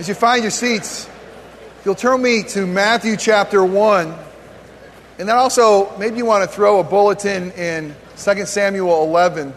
As 0.00 0.08
you 0.08 0.14
find 0.14 0.42
your 0.42 0.50
seats, 0.50 1.06
you'll 1.84 1.94
turn 1.94 2.22
me 2.22 2.42
to 2.44 2.66
Matthew 2.66 3.18
chapter 3.18 3.62
1. 3.62 4.14
And 5.18 5.28
then 5.28 5.36
also, 5.36 5.94
maybe 5.98 6.16
you 6.16 6.24
want 6.24 6.42
to 6.42 6.56
throw 6.56 6.80
a 6.80 6.82
bulletin 6.82 7.50
in 7.50 7.94
2 8.16 8.46
Samuel 8.46 9.02
11. 9.04 9.52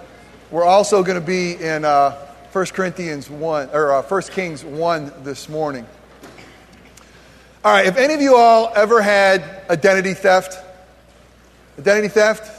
We're 0.51 0.65
also 0.65 1.01
going 1.01 1.17
to 1.17 1.25
be 1.25 1.53
in 1.53 1.85
uh, 1.85 2.11
1 2.51 2.65
Corinthians 2.73 3.29
1, 3.29 3.69
or 3.71 3.93
uh, 3.93 4.01
1 4.01 4.21
Kings 4.23 4.65
1 4.65 5.13
this 5.23 5.47
morning. 5.47 5.87
All 7.63 7.71
right, 7.71 7.85
if 7.85 7.95
any 7.95 8.13
of 8.13 8.19
you 8.19 8.35
all 8.35 8.69
ever 8.75 9.01
had 9.01 9.63
identity 9.69 10.13
theft? 10.13 10.57
Identity 11.79 12.09
theft? 12.09 12.51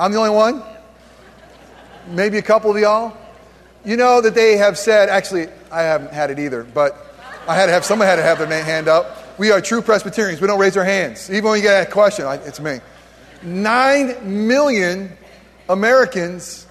I'm 0.00 0.10
the 0.10 0.18
only 0.18 0.30
one? 0.30 0.64
Maybe 2.08 2.38
a 2.38 2.42
couple 2.42 2.72
of 2.72 2.76
y'all? 2.76 3.16
You 3.86 3.96
know 3.96 4.20
that 4.20 4.34
they 4.34 4.56
have 4.56 4.76
said, 4.76 5.08
actually, 5.08 5.46
I 5.70 5.82
haven't 5.82 6.12
had 6.12 6.32
it 6.32 6.40
either, 6.40 6.64
but 6.64 6.96
I 7.46 7.54
had 7.54 7.66
to 7.66 7.72
have, 7.72 7.84
someone 7.84 8.08
had 8.08 8.16
to 8.16 8.22
have 8.22 8.40
their 8.40 8.64
hand 8.64 8.88
up. 8.88 9.38
We 9.38 9.52
are 9.52 9.60
true 9.60 9.80
Presbyterians. 9.80 10.40
We 10.40 10.48
don't 10.48 10.58
raise 10.58 10.76
our 10.76 10.84
hands. 10.84 11.30
Even 11.30 11.50
when 11.50 11.58
you 11.58 11.62
get 11.62 11.86
a 11.86 11.88
question, 11.88 12.26
it's 12.44 12.58
me. 12.58 12.80
Nine 13.44 14.48
million 14.48 15.16
Americans 15.68 16.66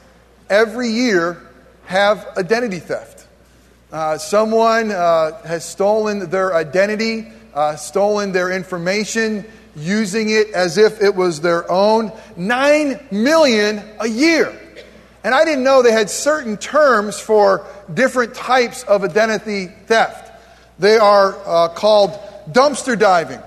every 0.49 0.89
year 0.89 1.41
have 1.85 2.27
identity 2.35 2.79
theft. 2.79 3.25
Uh, 3.93 4.17
someone 4.17 4.91
uh, 4.91 5.41
has 5.43 5.63
stolen 5.63 6.29
their 6.29 6.53
identity, 6.53 7.31
uh, 7.53 7.77
stolen 7.77 8.33
their 8.33 8.51
information, 8.51 9.45
using 9.77 10.31
it 10.31 10.49
as 10.49 10.77
if 10.77 11.01
it 11.01 11.15
was 11.15 11.39
their 11.39 11.71
own. 11.71 12.11
Nine 12.35 12.99
million 13.09 13.81
a 14.01 14.07
year. 14.09 14.53
And 15.25 15.33
I 15.33 15.43
didn't 15.43 15.63
know 15.63 15.81
they 15.81 15.91
had 15.91 16.11
certain 16.11 16.55
terms 16.55 17.19
for 17.19 17.65
different 17.91 18.35
types 18.35 18.83
of 18.83 19.03
identity 19.03 19.65
theft. 19.87 20.31
They 20.77 20.97
are 20.97 21.35
uh, 21.47 21.69
called 21.69 22.11
dumpster 22.51 22.97
diving. 22.97 23.41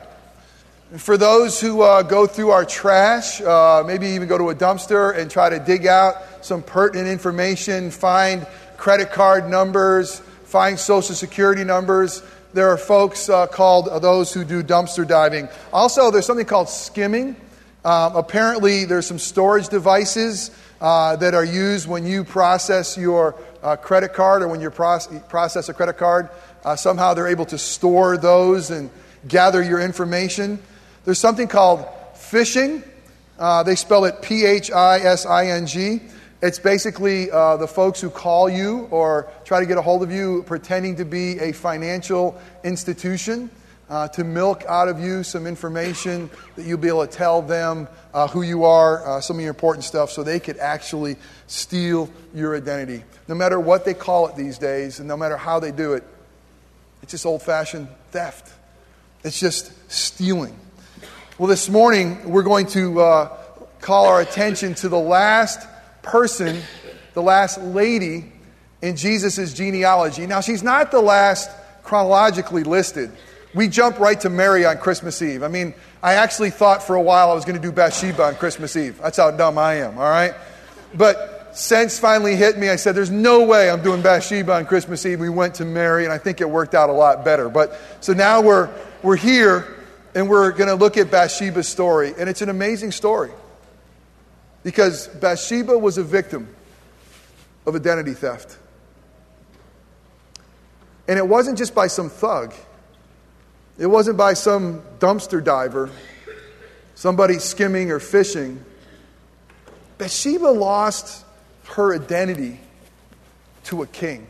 For 0.97 1.17
those 1.17 1.61
who 1.61 1.83
uh, 1.83 2.03
go 2.03 2.27
through 2.27 2.51
our 2.51 2.65
trash, 2.65 3.41
uh, 3.41 3.85
maybe 3.87 4.09
even 4.09 4.27
go 4.27 4.37
to 4.37 4.51
a 4.51 4.57
dumpster 4.57 5.17
and 5.17 5.31
try 5.31 5.51
to 5.51 5.61
dig 5.61 5.87
out 5.87 6.17
some 6.45 6.65
pertinent 6.65 7.07
information, 7.07 7.93
find 7.93 8.45
credit 8.77 9.13
card 9.13 9.49
numbers, 9.49 10.19
find 10.47 10.81
social 10.81 11.15
security 11.15 11.63
numbers. 11.63 12.25
There 12.55 12.71
are 12.71 12.77
folks 12.77 13.29
uh, 13.29 13.47
called 13.47 14.03
those 14.03 14.33
who 14.33 14.43
do 14.43 14.65
dumpster 14.65 15.07
diving. 15.07 15.49
Also, 15.73 16.11
there's 16.11 16.27
something 16.27 16.45
called 16.45 16.69
skimming. 16.69 17.37
Um, 17.85 18.17
apparently, 18.17 18.85
there's 18.85 19.07
some 19.07 19.19
storage 19.19 19.69
devices 19.69 20.51
uh, 20.81 21.17
that 21.17 21.35
are 21.35 21.45
used 21.45 21.89
when 21.89 22.05
you 22.05 22.25
process 22.25 22.99
your 22.99 23.37
uh, 23.63 23.77
credit 23.77 24.15
card 24.15 24.43
or 24.43 24.49
when 24.49 24.61
you 24.61 24.71
process 24.71 25.69
a 25.69 25.75
credit 25.75 25.97
card. 25.97 26.29
Uh, 26.65 26.75
somehow 26.77 27.15
they're 27.15 27.29
able 27.29 27.47
to 27.47 27.59
store 27.59 28.17
those 28.17 28.71
and 28.71 28.91
gather 29.27 29.63
your 29.63 29.81
information. 29.81 30.59
There's 31.05 31.19
something 31.19 31.49
called 31.49 31.87
phishing. 32.15 32.83
Uh, 33.39 33.63
they 33.63 33.77
spell 33.77 34.05
it 34.05 34.23
P 34.23 34.45
H 34.45 34.71
I 34.73 34.99
S 34.99 35.25
I 35.25 35.47
N 35.47 35.67
G. 35.67 36.01
It's 36.43 36.59
basically 36.59 37.31
uh, 37.31 37.57
the 37.57 37.69
folks 37.69 38.01
who 38.01 38.11
call 38.11 38.49
you 38.49 38.89
or 38.91 39.29
try 39.45 39.61
to 39.61 39.67
get 39.67 39.79
a 39.79 39.83
hold 39.83 40.03
of 40.03 40.13
you 40.13 40.43
pretending 40.47 40.97
to 40.97 41.05
be 41.05 41.39
a 41.39 41.53
financial 41.53 42.41
institution 42.63 43.51
uh, 43.89 44.09
to 44.09 44.25
milk 44.25 44.65
out 44.69 44.89
of 44.89 45.01
you 45.01 45.23
some 45.23 45.47
information 45.47 46.31
that 46.57 46.67
you'll 46.67 46.79
be 46.79 46.89
able 46.89 47.07
to 47.07 47.13
tell 47.13 47.41
them 47.41 47.89
uh, 48.13 48.29
who 48.29 48.43
you 48.43 48.65
are, 48.65 49.07
uh, 49.07 49.21
some 49.21 49.37
of 49.37 49.41
your 49.43 49.51
important 49.51 49.85
stuff, 49.85 50.11
so 50.11 50.23
they 50.23 50.41
could 50.41 50.59
actually 50.59 51.17
steal 51.47 52.11
your 52.35 52.57
identity. 52.57 53.03
No 53.29 53.35
matter 53.35 53.59
what 53.59 53.85
they 53.85 53.95
call 53.95 54.29
it 54.29 54.37
these 54.37 54.59
days, 54.59 54.99
and 54.99 55.09
no 55.09 55.17
matter 55.17 55.37
how 55.37 55.59
they 55.61 55.73
do 55.73 55.95
it, 55.95 56.05
it's 57.03 57.13
just 57.13 57.25
old 57.25 57.43
fashioned 57.43 57.89
theft. 58.11 58.53
It's 59.25 59.41
just 59.41 59.73
stealing. 59.91 60.57
Well, 61.39 61.49
this 61.49 61.69
morning, 61.69 62.31
we're 62.31 62.43
going 62.43 62.67
to 62.69 63.01
uh, 63.01 63.37
call 63.81 64.07
our 64.07 64.21
attention 64.21 64.75
to 64.77 64.89
the 64.89 64.99
last 64.99 65.67
person, 66.03 66.61
the 67.15 67.23
last 67.23 67.61
lady 67.61 68.33
in 68.83 68.97
Jesus' 68.97 69.55
genealogy. 69.55 70.27
Now, 70.27 70.41
she's 70.41 70.63
not 70.63 70.91
the 70.91 71.01
last 71.01 71.51
chronologically 71.83 72.65
listed 72.65 73.11
we 73.55 73.69
jump 73.69 73.99
right 73.99 74.21
to 74.21 74.31
Mary 74.31 74.65
on 74.65 74.79
Christmas 74.79 75.23
Eve. 75.23 75.43
I 75.43 75.49
mean, 75.49 75.75
I 76.03 76.15
actually 76.15 76.51
thought 76.51 76.83
for 76.83 76.97
a 76.97 77.03
while 77.03 77.31
I 77.31 77.35
was 77.35 77.45
going 77.45 77.57
to 77.57 77.63
do 77.63 77.73
Bathsheba 77.73 78.23
on 78.23 78.35
Christmas 78.37 78.77
Eve. 78.77 78.99
That's 79.03 79.17
how 79.17 79.31
dumb 79.31 79.59
I 79.59 79.77
am, 79.77 79.99
all 79.99 80.09
right? 80.09 80.35
But 80.95 81.57
sense 81.57 81.99
finally 81.99 82.37
hit 82.37 82.59
me. 82.59 82.69
I 82.69 82.77
said, 82.77 82.95
There's 82.95 83.11
no 83.11 83.45
way 83.45 83.71
I'm 83.71 83.83
doing 83.83 84.03
Bathsheba 84.03 84.53
on 84.53 84.67
Christmas 84.67 85.05
Eve. 85.07 85.21
We 85.21 85.29
went 85.29 85.57
to 85.57 85.65
Mary, 85.65 86.05
and 86.05 86.13
I 86.13 86.19
think 86.19 86.41
it 86.41 86.49
worked 86.49 86.75
out 86.75 86.91
a 86.91 86.93
lot 86.93 87.25
better. 87.25 87.49
But 87.49 87.79
so 88.01 88.13
now 88.13 88.41
we're, 88.41 88.71
we're 89.03 89.17
here, 89.17 89.77
and 90.15 90.29
we're 90.29 90.53
going 90.53 90.69
to 90.69 90.75
look 90.75 90.97
at 90.97 91.11
Bathsheba's 91.11 91.69
story. 91.69 92.15
And 92.19 92.29
it's 92.29 92.43
an 92.43 92.49
amazing 92.49 92.93
story 92.93 93.31
because 94.63 95.09
Bathsheba 95.09 95.77
was 95.79 95.99
a 95.99 96.05
victim 96.05 96.55
of 97.67 97.75
identity 97.75 98.15
theft. 98.15 98.57
And 101.07 101.19
it 101.19 101.27
wasn't 101.27 101.57
just 101.57 101.75
by 101.75 101.87
some 101.87 102.11
thug. 102.11 102.53
It 103.79 103.87
wasn't 103.87 104.17
by 104.17 104.35
some 104.35 104.83
dumpster 104.99 105.43
diver, 105.43 105.89
somebody 106.97 107.39
skimming 107.39 107.93
or 107.93 108.01
phishing. 108.01 108.59
Bathsheba 109.99 110.49
lost 110.49 111.25
her 111.67 111.95
identity 111.95 112.59
to 113.65 113.83
a 113.83 113.87
king, 113.87 114.27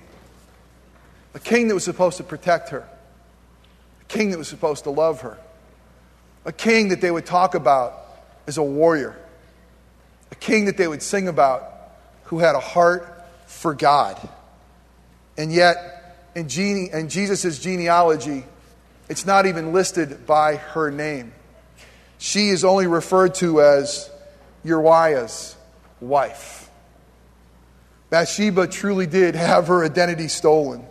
a 1.35 1.39
king 1.39 1.69
that 1.69 1.75
was 1.75 1.85
supposed 1.85 2.19
to 2.19 2.25
protect 2.25 2.71
her, 2.71 2.87
a 4.01 4.05
king 4.05 4.31
that 4.33 4.39
was 4.39 4.49
supposed 4.49 4.85
to 4.85 4.91
love 4.91 5.23
her, 5.23 5.39
a 6.45 6.53
king 6.53 6.89
that 6.89 7.01
they 7.01 7.11
would 7.11 7.25
talk 7.25 7.55
about 7.55 7.95
as 8.47 8.59
a 8.59 8.63
warrior, 8.63 9.17
a 10.31 10.35
king 10.35 10.67
that 10.67 10.77
they 10.77 10.89
would 10.89 11.03
sing 11.03 11.27
about 11.27 11.73
who 12.25 12.39
had 12.39 12.55
a 12.55 12.61
heart 12.61 13.25
for 13.47 13.73
God. 13.73 14.17
And 15.39 15.51
yet, 15.51 16.19
in, 16.35 16.49
gene- 16.51 16.91
in 16.93 17.09
Jesus' 17.09 17.59
genealogy, 17.59 18.45
it's 19.09 19.25
not 19.25 19.47
even 19.47 19.73
listed 19.73 20.27
by 20.27 20.57
her 20.57 20.91
name. 20.91 21.33
She 22.19 22.49
is 22.49 22.65
only 22.65 22.87
referred 22.87 23.35
to 23.37 23.63
as 23.63 24.11
Uriah's 24.65 25.57
wife. 26.01 26.69
Bathsheba 28.11 28.67
truly 28.67 29.07
did 29.07 29.35
have 29.35 29.69
her 29.69 29.85
identity 29.85 30.29
stolen. 30.29 30.85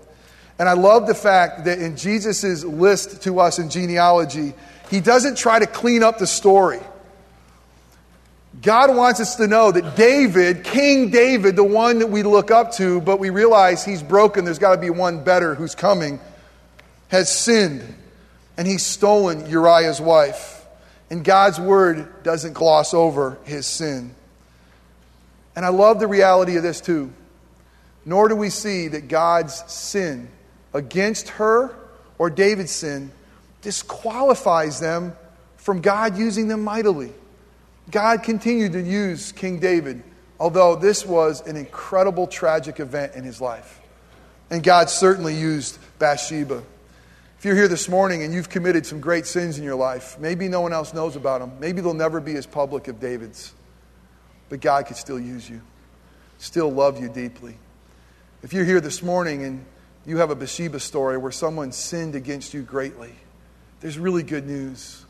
And 0.59 0.67
I 0.67 0.73
love 0.73 1.05
the 1.05 1.15
fact 1.15 1.65
that 1.65 1.79
in 1.79 1.97
Jesus' 1.97 2.63
list 2.63 3.23
to 3.23 3.39
us 3.39 3.59
in 3.59 3.69
genealogy, 3.69 4.53
he 4.89 5.01
doesn't 5.01 5.37
try 5.37 5.59
to 5.59 5.67
clean 5.67 6.01
up 6.01 6.17
the 6.17 6.27
story. 6.27 6.79
God 8.61 8.95
wants 8.95 9.19
us 9.19 9.35
to 9.35 9.45
know 9.45 9.71
that 9.71 9.95
David, 9.95 10.63
King 10.63 11.11
David, 11.11 11.55
the 11.55 11.63
one 11.63 11.99
that 11.99 12.07
we 12.07 12.23
look 12.23 12.49
up 12.49 12.71
to, 12.73 13.01
but 13.01 13.19
we 13.19 13.29
realize 13.29 13.85
he's 13.85 14.01
broken, 14.01 14.45
there's 14.45 14.57
got 14.57 14.73
to 14.73 14.81
be 14.81 14.89
one 14.89 15.23
better 15.23 15.53
who's 15.53 15.75
coming, 15.75 16.19
has 17.09 17.29
sinned 17.29 17.83
and 18.57 18.67
he's 18.67 18.85
stolen 18.85 19.49
Uriah's 19.49 20.01
wife. 20.01 20.65
And 21.09 21.23
God's 21.23 21.59
word 21.59 22.23
doesn't 22.23 22.53
gloss 22.53 22.93
over 22.93 23.37
his 23.45 23.65
sin. 23.65 24.13
And 25.55 25.65
I 25.65 25.69
love 25.69 25.99
the 25.99 26.07
reality 26.07 26.57
of 26.57 26.63
this 26.63 26.81
too. 26.81 27.13
Nor 28.05 28.29
do 28.29 28.35
we 28.35 28.49
see 28.49 28.87
that 28.89 29.07
God's 29.07 29.55
sin 29.71 30.29
against 30.73 31.29
her 31.29 31.75
or 32.17 32.29
David's 32.29 32.71
sin 32.71 33.11
disqualifies 33.61 34.79
them 34.79 35.13
from 35.57 35.81
God 35.81 36.17
using 36.17 36.47
them 36.47 36.63
mightily. 36.63 37.11
God 37.91 38.23
continued 38.23 38.73
to 38.73 38.81
use 38.81 39.31
King 39.31 39.59
David, 39.59 40.03
although 40.39 40.75
this 40.75 41.05
was 41.05 41.45
an 41.47 41.55
incredible 41.55 42.27
tragic 42.27 42.79
event 42.79 43.15
in 43.15 43.23
his 43.23 43.39
life. 43.39 43.79
And 44.49 44.63
God 44.63 44.89
certainly 44.89 45.35
used 45.35 45.77
Bathsheba. 45.99 46.63
You're 47.47 47.55
here 47.55 47.69
this 47.69 47.87
morning 47.87 48.23
and 48.23 48.33
you've 48.33 48.49
committed 48.49 48.85
some 48.85 48.99
great 48.99 49.25
sins 49.25 49.57
in 49.57 49.63
your 49.63 49.77
life, 49.77 50.19
maybe 50.19 50.49
no 50.49 50.59
one 50.59 50.73
else 50.73 50.93
knows 50.93 51.15
about 51.15 51.39
them. 51.39 51.53
Maybe 51.61 51.79
they'll 51.79 51.93
never 51.93 52.19
be 52.19 52.35
as 52.35 52.45
public 52.45 52.89
as 52.89 52.95
David's. 52.95 53.53
But 54.49 54.59
God 54.59 54.85
could 54.85 54.97
still 54.97 55.17
use 55.17 55.49
you, 55.49 55.61
still 56.39 56.69
love 56.69 56.99
you 56.99 57.07
deeply. 57.07 57.55
If 58.43 58.51
you're 58.51 58.65
here 58.65 58.81
this 58.81 59.01
morning 59.01 59.45
and 59.45 59.65
you 60.05 60.17
have 60.17 60.29
a 60.29 60.35
Bathsheba 60.35 60.81
story 60.81 61.17
where 61.17 61.31
someone 61.31 61.71
sinned 61.71 62.15
against 62.15 62.53
you 62.53 62.63
greatly, 62.63 63.15
there's 63.79 63.97
really 63.97 64.23
good 64.23 64.45
news. 64.45 65.05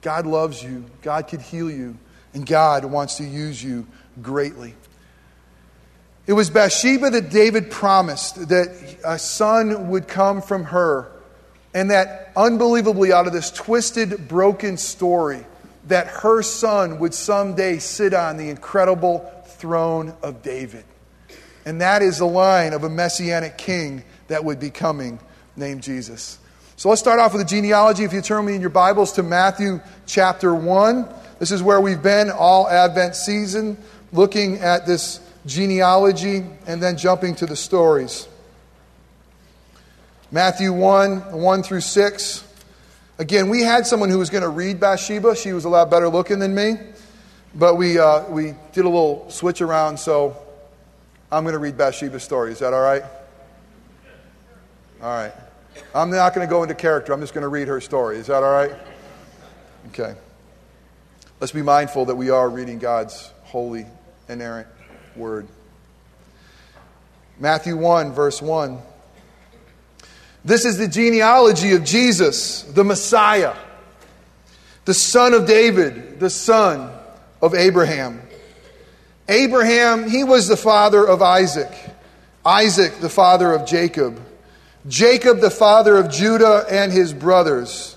God 0.00 0.28
loves 0.28 0.62
you, 0.62 0.84
God 1.02 1.26
could 1.26 1.40
heal 1.40 1.68
you, 1.68 1.98
and 2.34 2.46
God 2.46 2.84
wants 2.84 3.16
to 3.16 3.24
use 3.24 3.64
you 3.64 3.84
greatly. 4.22 4.76
It 6.28 6.34
was 6.34 6.50
Bathsheba 6.50 7.10
that 7.10 7.30
David 7.30 7.68
promised 7.68 8.48
that 8.50 8.68
a 9.04 9.18
son 9.18 9.88
would 9.88 10.06
come 10.06 10.40
from 10.40 10.62
her 10.66 11.10
and 11.74 11.90
that 11.90 12.32
unbelievably, 12.36 13.12
out 13.12 13.26
of 13.26 13.32
this 13.32 13.50
twisted, 13.50 14.28
broken 14.28 14.76
story, 14.76 15.44
that 15.86 16.06
her 16.08 16.42
son 16.42 16.98
would 16.98 17.14
someday 17.14 17.78
sit 17.78 18.12
on 18.12 18.36
the 18.36 18.48
incredible 18.50 19.30
throne 19.46 20.14
of 20.22 20.42
David. 20.42 20.84
And 21.64 21.80
that 21.80 22.02
is 22.02 22.18
the 22.18 22.26
line 22.26 22.72
of 22.72 22.84
a 22.84 22.88
messianic 22.88 23.58
king 23.58 24.02
that 24.28 24.44
would 24.44 24.58
be 24.58 24.70
coming 24.70 25.20
named 25.56 25.82
Jesus. 25.82 26.38
So 26.76 26.88
let's 26.88 27.00
start 27.00 27.20
off 27.20 27.34
with 27.34 27.42
the 27.42 27.48
genealogy. 27.48 28.04
If 28.04 28.12
you 28.12 28.22
turn 28.22 28.46
me 28.46 28.54
in 28.54 28.60
your 28.60 28.70
Bibles 28.70 29.12
to 29.12 29.22
Matthew 29.22 29.80
chapter 30.06 30.54
1, 30.54 31.08
this 31.38 31.50
is 31.50 31.62
where 31.62 31.80
we've 31.80 32.02
been 32.02 32.30
all 32.30 32.66
Advent 32.68 33.14
season, 33.14 33.76
looking 34.12 34.56
at 34.58 34.86
this 34.86 35.20
genealogy 35.46 36.44
and 36.66 36.82
then 36.82 36.96
jumping 36.96 37.34
to 37.36 37.46
the 37.46 37.56
stories. 37.56 38.28
Matthew 40.32 40.72
1, 40.72 41.32
1 41.32 41.62
through 41.64 41.80
6. 41.80 42.44
Again, 43.18 43.48
we 43.48 43.62
had 43.62 43.84
someone 43.84 44.10
who 44.10 44.18
was 44.18 44.30
going 44.30 44.44
to 44.44 44.48
read 44.48 44.78
Bathsheba. 44.78 45.34
She 45.34 45.52
was 45.52 45.64
a 45.64 45.68
lot 45.68 45.90
better 45.90 46.08
looking 46.08 46.38
than 46.38 46.54
me. 46.54 46.76
But 47.52 47.74
we, 47.74 47.98
uh, 47.98 48.30
we 48.30 48.54
did 48.72 48.84
a 48.84 48.88
little 48.88 49.28
switch 49.28 49.60
around, 49.60 49.98
so 49.98 50.36
I'm 51.32 51.42
going 51.42 51.54
to 51.54 51.58
read 51.58 51.76
Bathsheba's 51.76 52.22
story. 52.22 52.52
Is 52.52 52.60
that 52.60 52.72
all 52.72 52.80
right? 52.80 53.02
All 55.02 55.08
right. 55.08 55.32
I'm 55.96 56.10
not 56.10 56.32
going 56.32 56.46
to 56.46 56.50
go 56.50 56.62
into 56.62 56.76
character. 56.76 57.12
I'm 57.12 57.20
just 57.20 57.34
going 57.34 57.42
to 57.42 57.48
read 57.48 57.66
her 57.66 57.80
story. 57.80 58.18
Is 58.18 58.28
that 58.28 58.44
all 58.44 58.52
right? 58.52 58.72
Okay. 59.88 60.14
Let's 61.40 61.52
be 61.52 61.62
mindful 61.62 62.04
that 62.04 62.14
we 62.14 62.30
are 62.30 62.48
reading 62.48 62.78
God's 62.78 63.32
holy, 63.42 63.84
inerrant 64.28 64.68
word. 65.16 65.48
Matthew 67.40 67.76
1, 67.76 68.12
verse 68.12 68.40
1. 68.40 68.78
This 70.44 70.64
is 70.64 70.78
the 70.78 70.88
genealogy 70.88 71.72
of 71.72 71.84
Jesus, 71.84 72.62
the 72.62 72.84
Messiah, 72.84 73.54
the 74.84 74.94
son 74.94 75.34
of 75.34 75.46
David, 75.46 76.18
the 76.18 76.30
son 76.30 76.90
of 77.42 77.54
Abraham. 77.54 78.22
Abraham, 79.28 80.08
he 80.08 80.24
was 80.24 80.48
the 80.48 80.56
father 80.56 81.06
of 81.06 81.22
Isaac. 81.22 81.72
Isaac, 82.44 83.00
the 83.00 83.10
father 83.10 83.52
of 83.52 83.66
Jacob. 83.66 84.20
Jacob, 84.88 85.40
the 85.40 85.50
father 85.50 85.98
of 85.98 86.10
Judah 86.10 86.64
and 86.70 86.90
his 86.90 87.12
brothers. 87.12 87.96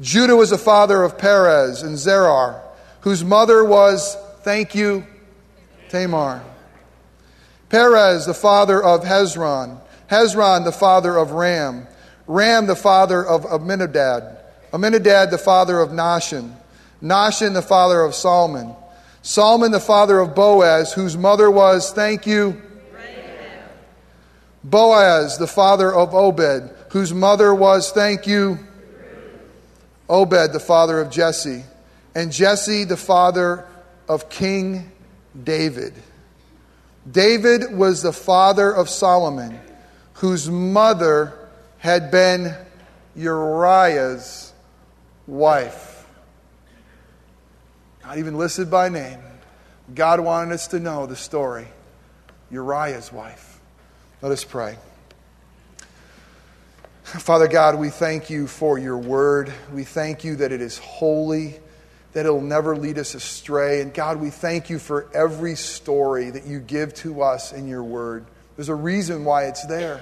Judah 0.00 0.36
was 0.36 0.50
the 0.50 0.58
father 0.58 1.02
of 1.02 1.18
Perez 1.18 1.82
and 1.82 1.98
Zerah, 1.98 2.62
whose 3.02 3.22
mother 3.22 3.62
was, 3.62 4.16
thank 4.40 4.74
you, 4.74 5.06
Tamar. 5.90 6.42
Perez, 7.68 8.26
the 8.26 8.34
father 8.34 8.82
of 8.82 9.02
Hezron. 9.02 9.80
Hezron, 10.10 10.64
the 10.64 10.72
father 10.72 11.16
of 11.16 11.32
Ram. 11.32 11.86
Ram, 12.26 12.66
the 12.66 12.76
father 12.76 13.24
of 13.24 13.44
Amminadab. 13.44 14.38
Amminadab, 14.72 15.30
the 15.30 15.38
father 15.38 15.80
of 15.80 15.90
Nahshon. 15.90 16.54
Nahshon, 17.02 17.54
the 17.54 17.62
father 17.62 18.00
of 18.00 18.14
Salmon, 18.14 18.74
Salmon, 19.22 19.70
the 19.70 19.80
father 19.80 20.18
of 20.18 20.34
Boaz, 20.34 20.92
whose 20.92 21.16
mother 21.16 21.50
was, 21.50 21.92
thank 21.92 22.26
you, 22.26 22.60
Boaz, 24.64 25.38
the 25.38 25.46
father 25.46 25.94
of 25.94 26.14
Obed, 26.14 26.70
whose 26.90 27.14
mother 27.14 27.54
was, 27.54 27.92
thank 27.92 28.26
you, 28.26 28.58
Obed, 30.08 30.52
the 30.52 30.60
father 30.60 31.00
of 31.00 31.10
Jesse. 31.10 31.62
And 32.14 32.32
Jesse, 32.32 32.84
the 32.84 32.96
father 32.96 33.64
of 34.08 34.28
King 34.28 34.90
David. 35.44 35.94
David 37.10 37.72
was 37.76 38.02
the 38.02 38.12
father 38.12 38.72
of 38.72 38.88
Solomon, 38.88 39.60
whose 40.18 40.48
mother 40.48 41.48
had 41.78 42.10
been 42.10 42.54
Uriah's 43.14 44.52
wife 45.26 45.98
not 48.08 48.16
even 48.16 48.38
listed 48.38 48.70
by 48.70 48.88
name. 48.88 49.20
God 49.94 50.20
wanted 50.20 50.54
us 50.54 50.68
to 50.68 50.80
know 50.80 51.04
the 51.04 51.14
story 51.14 51.68
Uriah's 52.50 53.12
wife. 53.12 53.60
Let 54.22 54.32
us 54.32 54.44
pray. 54.44 54.78
Father 57.02 57.48
God, 57.48 57.78
we 57.78 57.90
thank 57.90 58.30
you 58.30 58.46
for 58.46 58.78
your 58.78 58.96
word. 58.96 59.52
We 59.74 59.84
thank 59.84 60.24
you 60.24 60.36
that 60.36 60.52
it 60.52 60.62
is 60.62 60.78
holy, 60.78 61.60
that 62.14 62.24
it'll 62.24 62.40
never 62.40 62.74
lead 62.74 62.96
us 62.98 63.14
astray. 63.14 63.82
And 63.82 63.92
God, 63.92 64.18
we 64.18 64.30
thank 64.30 64.70
you 64.70 64.78
for 64.78 65.06
every 65.12 65.54
story 65.54 66.30
that 66.30 66.46
you 66.46 66.60
give 66.60 66.94
to 66.94 67.20
us 67.20 67.52
in 67.52 67.68
your 67.68 67.84
word. 67.84 68.24
There's 68.58 68.68
a 68.68 68.74
reason 68.74 69.24
why 69.24 69.44
it's 69.44 69.64
there. 69.66 70.00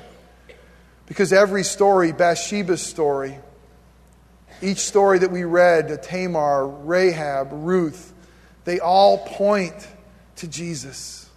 Because 1.04 1.30
every 1.30 1.62
story, 1.62 2.12
Bathsheba's 2.12 2.80
story, 2.80 3.38
each 4.62 4.78
story 4.78 5.18
that 5.18 5.30
we 5.30 5.44
read, 5.44 6.02
Tamar, 6.02 6.66
Rahab, 6.66 7.50
Ruth, 7.52 8.14
they 8.64 8.80
all 8.80 9.18
point 9.18 9.74
to 10.36 10.48
Jesus. 10.48 11.28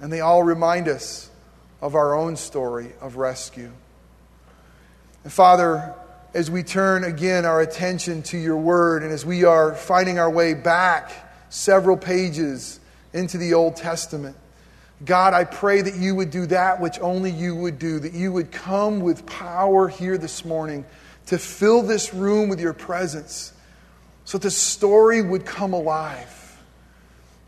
And 0.00 0.10
they 0.10 0.20
all 0.20 0.42
remind 0.42 0.88
us 0.88 1.28
of 1.82 1.94
our 1.94 2.14
own 2.14 2.36
story 2.36 2.92
of 3.02 3.16
rescue. 3.16 3.70
And 5.22 5.30
Father, 5.30 5.94
as 6.32 6.50
we 6.50 6.62
turn 6.62 7.04
again 7.04 7.44
our 7.44 7.60
attention 7.60 8.22
to 8.22 8.38
your 8.38 8.56
word 8.56 9.02
and 9.02 9.12
as 9.12 9.26
we 9.26 9.44
are 9.44 9.74
finding 9.74 10.18
our 10.18 10.30
way 10.30 10.54
back 10.54 11.12
several 11.50 11.98
pages 11.98 12.80
into 13.12 13.36
the 13.36 13.52
Old 13.52 13.76
Testament, 13.76 14.34
God, 15.04 15.32
I 15.32 15.44
pray 15.44 15.80
that 15.80 15.96
you 15.96 16.14
would 16.14 16.30
do 16.30 16.46
that 16.46 16.80
which 16.80 16.98
only 17.00 17.30
you 17.30 17.56
would 17.56 17.78
do, 17.78 17.98
that 18.00 18.12
you 18.12 18.32
would 18.32 18.52
come 18.52 19.00
with 19.00 19.24
power 19.24 19.88
here 19.88 20.18
this 20.18 20.44
morning 20.44 20.84
to 21.26 21.38
fill 21.38 21.82
this 21.82 22.12
room 22.12 22.48
with 22.48 22.60
your 22.60 22.74
presence 22.74 23.52
so 24.24 24.38
that 24.38 24.42
the 24.42 24.50
story 24.50 25.22
would 25.22 25.46
come 25.46 25.72
alive. 25.72 26.58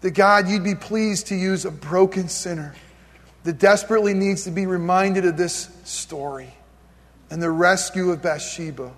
That 0.00 0.12
God, 0.12 0.48
you'd 0.48 0.64
be 0.64 0.74
pleased 0.74 1.28
to 1.28 1.34
use 1.34 1.64
a 1.64 1.70
broken 1.70 2.28
sinner 2.28 2.74
that 3.44 3.58
desperately 3.58 4.14
needs 4.14 4.44
to 4.44 4.50
be 4.50 4.66
reminded 4.66 5.26
of 5.26 5.36
this 5.36 5.68
story 5.84 6.54
and 7.30 7.42
the 7.42 7.50
rescue 7.50 8.10
of 8.10 8.22
Bathsheba 8.22 8.92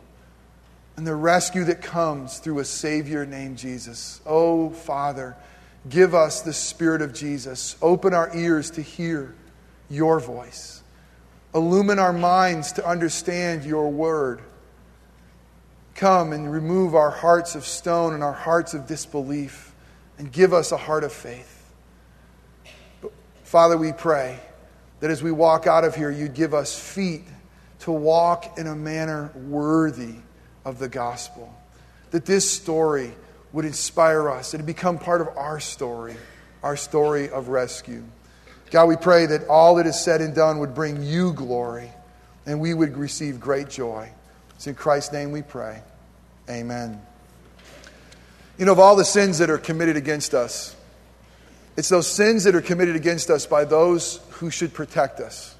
and 0.96 1.06
the 1.06 1.14
rescue 1.14 1.64
that 1.64 1.82
comes 1.82 2.38
through 2.38 2.60
a 2.60 2.64
Savior 2.64 3.26
named 3.26 3.58
Jesus. 3.58 4.20
Oh, 4.24 4.70
Father, 4.70 5.36
give 5.88 6.14
us 6.14 6.42
the 6.42 6.52
Spirit 6.52 7.02
of 7.02 7.12
Jesus. 7.12 7.76
Open 7.82 8.14
our 8.14 8.34
ears 8.36 8.70
to 8.72 8.82
hear 8.82 9.34
your 9.90 10.20
voice. 10.20 10.82
Illumine 11.54 11.98
our 11.98 12.12
minds 12.12 12.72
to 12.72 12.86
understand 12.86 13.64
your 13.64 13.90
word. 13.90 14.40
Come 15.94 16.32
and 16.32 16.50
remove 16.50 16.94
our 16.94 17.10
hearts 17.10 17.54
of 17.54 17.64
stone 17.64 18.14
and 18.14 18.22
our 18.22 18.32
hearts 18.32 18.74
of 18.74 18.86
disbelief 18.86 19.72
and 20.18 20.32
give 20.32 20.52
us 20.52 20.72
a 20.72 20.76
heart 20.76 21.04
of 21.04 21.12
faith. 21.12 21.72
Father, 23.44 23.76
we 23.76 23.92
pray 23.92 24.40
that 25.00 25.10
as 25.10 25.22
we 25.22 25.30
walk 25.30 25.66
out 25.66 25.84
of 25.84 25.94
here, 25.94 26.10
you'd 26.10 26.34
give 26.34 26.54
us 26.54 26.76
feet 26.76 27.22
to 27.80 27.92
walk 27.92 28.58
in 28.58 28.66
a 28.66 28.74
manner 28.74 29.30
worthy 29.34 30.14
of 30.64 30.78
the 30.78 30.88
gospel. 30.88 31.54
That 32.10 32.24
this 32.24 32.50
story 32.50 33.12
would 33.54 33.64
inspire 33.64 34.28
us, 34.28 34.52
and 34.52 34.66
become 34.66 34.98
part 34.98 35.20
of 35.20 35.28
our 35.36 35.60
story, 35.60 36.16
our 36.64 36.76
story 36.76 37.30
of 37.30 37.46
rescue. 37.46 38.02
God, 38.72 38.86
we 38.86 38.96
pray 38.96 39.26
that 39.26 39.46
all 39.46 39.76
that 39.76 39.86
is 39.86 39.98
said 39.98 40.20
and 40.20 40.34
done 40.34 40.58
would 40.58 40.74
bring 40.74 41.04
you 41.04 41.32
glory, 41.32 41.88
and 42.46 42.58
we 42.58 42.74
would 42.74 42.96
receive 42.96 43.38
great 43.38 43.70
joy. 43.70 44.10
It's 44.56 44.66
in 44.66 44.74
Christ's 44.74 45.12
name 45.12 45.30
we 45.30 45.42
pray. 45.42 45.80
Amen. 46.50 47.00
You 48.58 48.66
know, 48.66 48.72
of 48.72 48.80
all 48.80 48.96
the 48.96 49.04
sins 49.04 49.38
that 49.38 49.50
are 49.50 49.58
committed 49.58 49.96
against 49.96 50.34
us, 50.34 50.74
it's 51.76 51.88
those 51.88 52.08
sins 52.08 52.42
that 52.44 52.56
are 52.56 52.60
committed 52.60 52.96
against 52.96 53.30
us 53.30 53.46
by 53.46 53.64
those 53.64 54.18
who 54.30 54.50
should 54.50 54.74
protect 54.74 55.20
us, 55.20 55.54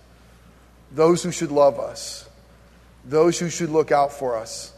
those 0.90 1.22
who 1.22 1.30
should 1.30 1.52
love 1.52 1.78
us, 1.78 2.28
those 3.04 3.38
who 3.38 3.50
should 3.50 3.70
look 3.70 3.92
out 3.92 4.12
for 4.12 4.36
us, 4.36 4.72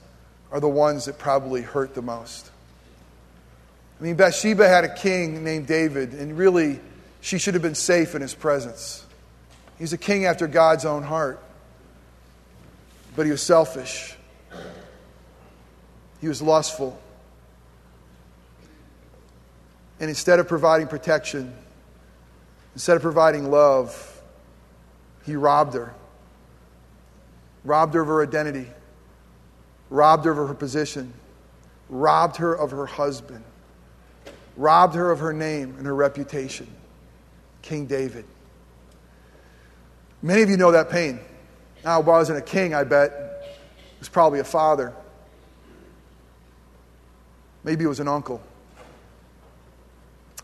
are 0.53 0.61
the 0.61 0.69
ones 0.69 1.07
that 1.07 1.19
probably 1.19 1.63
hurt 1.63 1.95
the 1.95 2.03
most. 2.03 2.51
I 3.99 4.03
mean, 4.03 4.17
Bathsheba 4.17 4.69
had 4.69 4.85
a 4.85 4.95
king 4.95 5.43
named 5.43 5.67
David, 5.67 6.13
and 6.13 6.37
really, 6.37 6.81
she 7.21 7.39
should 7.39 7.55
have 7.55 7.63
been 7.63 7.75
safe 7.75 8.15
in 8.15 8.23
his 8.23 8.35
presence. 8.35 9.05
He's 9.79 9.93
a 9.93 9.99
king 9.99 10.27
after 10.27 10.47
God's 10.47 10.85
own 10.85 11.03
heart, 11.03 11.43
but 13.15 13.25
he 13.25 13.33
was 13.33 13.43
selfish. 13.43 14.17
He 16.21 16.29
was 16.29 16.43
lustful. 16.43 16.99
And 19.99 20.11
instead 20.11 20.41
of 20.41 20.49
providing 20.49 20.89
protection, 20.89 21.55
instead 22.75 22.97
of 22.97 23.03
providing 23.03 23.51
love, 23.51 24.23
he 25.25 25.37
robbed 25.37 25.75
her. 25.75 25.95
Robbed 27.65 27.95
her 27.95 28.03
of 28.03 28.07
her 28.09 28.23
identity, 28.23 28.69
robbed 29.91 30.25
her 30.27 30.31
of 30.31 30.49
her 30.49 30.55
position, 30.55 31.13
robbed 31.89 32.37
her 32.37 32.55
of 32.55 32.71
her 32.71 32.87
husband, 32.87 33.43
robbed 34.57 34.95
her 34.95 35.11
of 35.11 35.21
her 35.21 35.33
name 35.33 35.75
and 35.79 35.87
her 35.87 35.95
reputation. 35.95 36.67
King 37.63 37.87
David. 37.87 38.25
Many 40.23 40.43
of 40.43 40.51
you 40.51 40.57
know 40.57 40.73
that 40.73 40.91
pain. 40.91 41.21
Now, 41.85 42.01
if 42.01 42.07
I 42.07 42.11
wasn't 42.11 42.39
a 42.39 42.43
king, 42.43 42.75
I 42.75 42.85
bet 42.85 43.11
it 43.13 43.99
was 43.99 44.09
probably 44.09 44.41
a 44.41 44.45
father. 44.45 44.93
Maybe 47.65 47.85
it 47.85 47.89
was 47.89 48.01
an 48.01 48.09
uncle. 48.09 48.41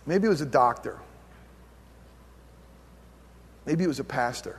Maybe 0.06 0.26
it 0.26 0.30
was 0.30 0.40
a 0.40 0.46
doctor. 0.46 0.98
Maybe 3.64 3.84
it 3.84 3.88
was 3.88 4.00
a 4.00 4.04
pastor. 4.04 4.58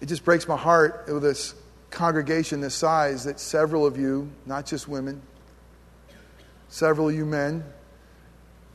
It 0.00 0.06
just 0.06 0.24
breaks 0.24 0.48
my 0.48 0.56
heart 0.56 1.04
with 1.08 1.22
this 1.22 1.54
congregation 1.90 2.60
this 2.60 2.74
size 2.74 3.24
that 3.24 3.40
several 3.40 3.84
of 3.84 3.98
you, 3.98 4.30
not 4.46 4.64
just 4.64 4.88
women, 4.88 5.20
several 6.70 7.08
of 7.08 7.14
you 7.14 7.26
men, 7.26 7.64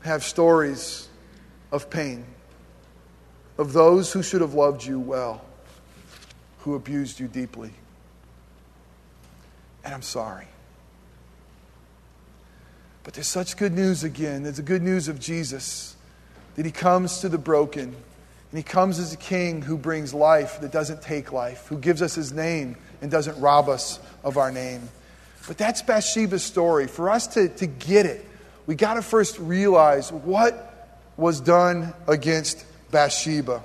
have 0.02 0.22
stories 0.22 1.08
of 1.72 1.90
pain, 1.90 2.24
of 3.58 3.72
those 3.72 4.12
who 4.12 4.22
should 4.22 4.42
have 4.42 4.54
loved 4.54 4.84
you 4.84 5.00
well, 5.00 5.44
who 6.58 6.74
abused 6.74 7.18
you 7.18 7.26
deeply. 7.26 7.72
And 9.84 9.92
I'm 9.92 10.02
sorry. 10.02 10.46
But 13.02 13.14
there's 13.14 13.28
such 13.28 13.56
good 13.56 13.72
news 13.72 14.04
again. 14.04 14.42
There's 14.42 14.56
the 14.56 14.62
good 14.62 14.82
news 14.82 15.08
of 15.08 15.18
Jesus 15.18 15.96
that 16.56 16.66
he 16.66 16.72
comes 16.72 17.20
to 17.20 17.28
the 17.28 17.38
broken. 17.38 17.84
And 17.84 18.58
he 18.58 18.62
comes 18.62 18.98
as 18.98 19.12
a 19.12 19.16
king 19.16 19.62
who 19.62 19.76
brings 19.76 20.12
life 20.12 20.60
that 20.60 20.72
doesn't 20.72 21.02
take 21.02 21.32
life, 21.32 21.66
who 21.68 21.78
gives 21.78 22.02
us 22.02 22.14
his 22.14 22.32
name 22.32 22.76
and 23.00 23.10
doesn't 23.10 23.40
rob 23.40 23.68
us 23.68 24.00
of 24.24 24.36
our 24.36 24.50
name. 24.50 24.88
But 25.46 25.58
that's 25.58 25.82
Bathsheba's 25.82 26.42
story. 26.42 26.86
For 26.86 27.10
us 27.10 27.26
to, 27.28 27.48
to 27.48 27.66
get 27.66 28.06
it, 28.06 28.26
we 28.66 28.74
got 28.74 28.94
to 28.94 29.02
first 29.02 29.38
realize 29.38 30.12
what 30.12 30.94
was 31.16 31.40
done 31.40 31.94
against 32.08 32.64
Bathsheba. 32.90 33.62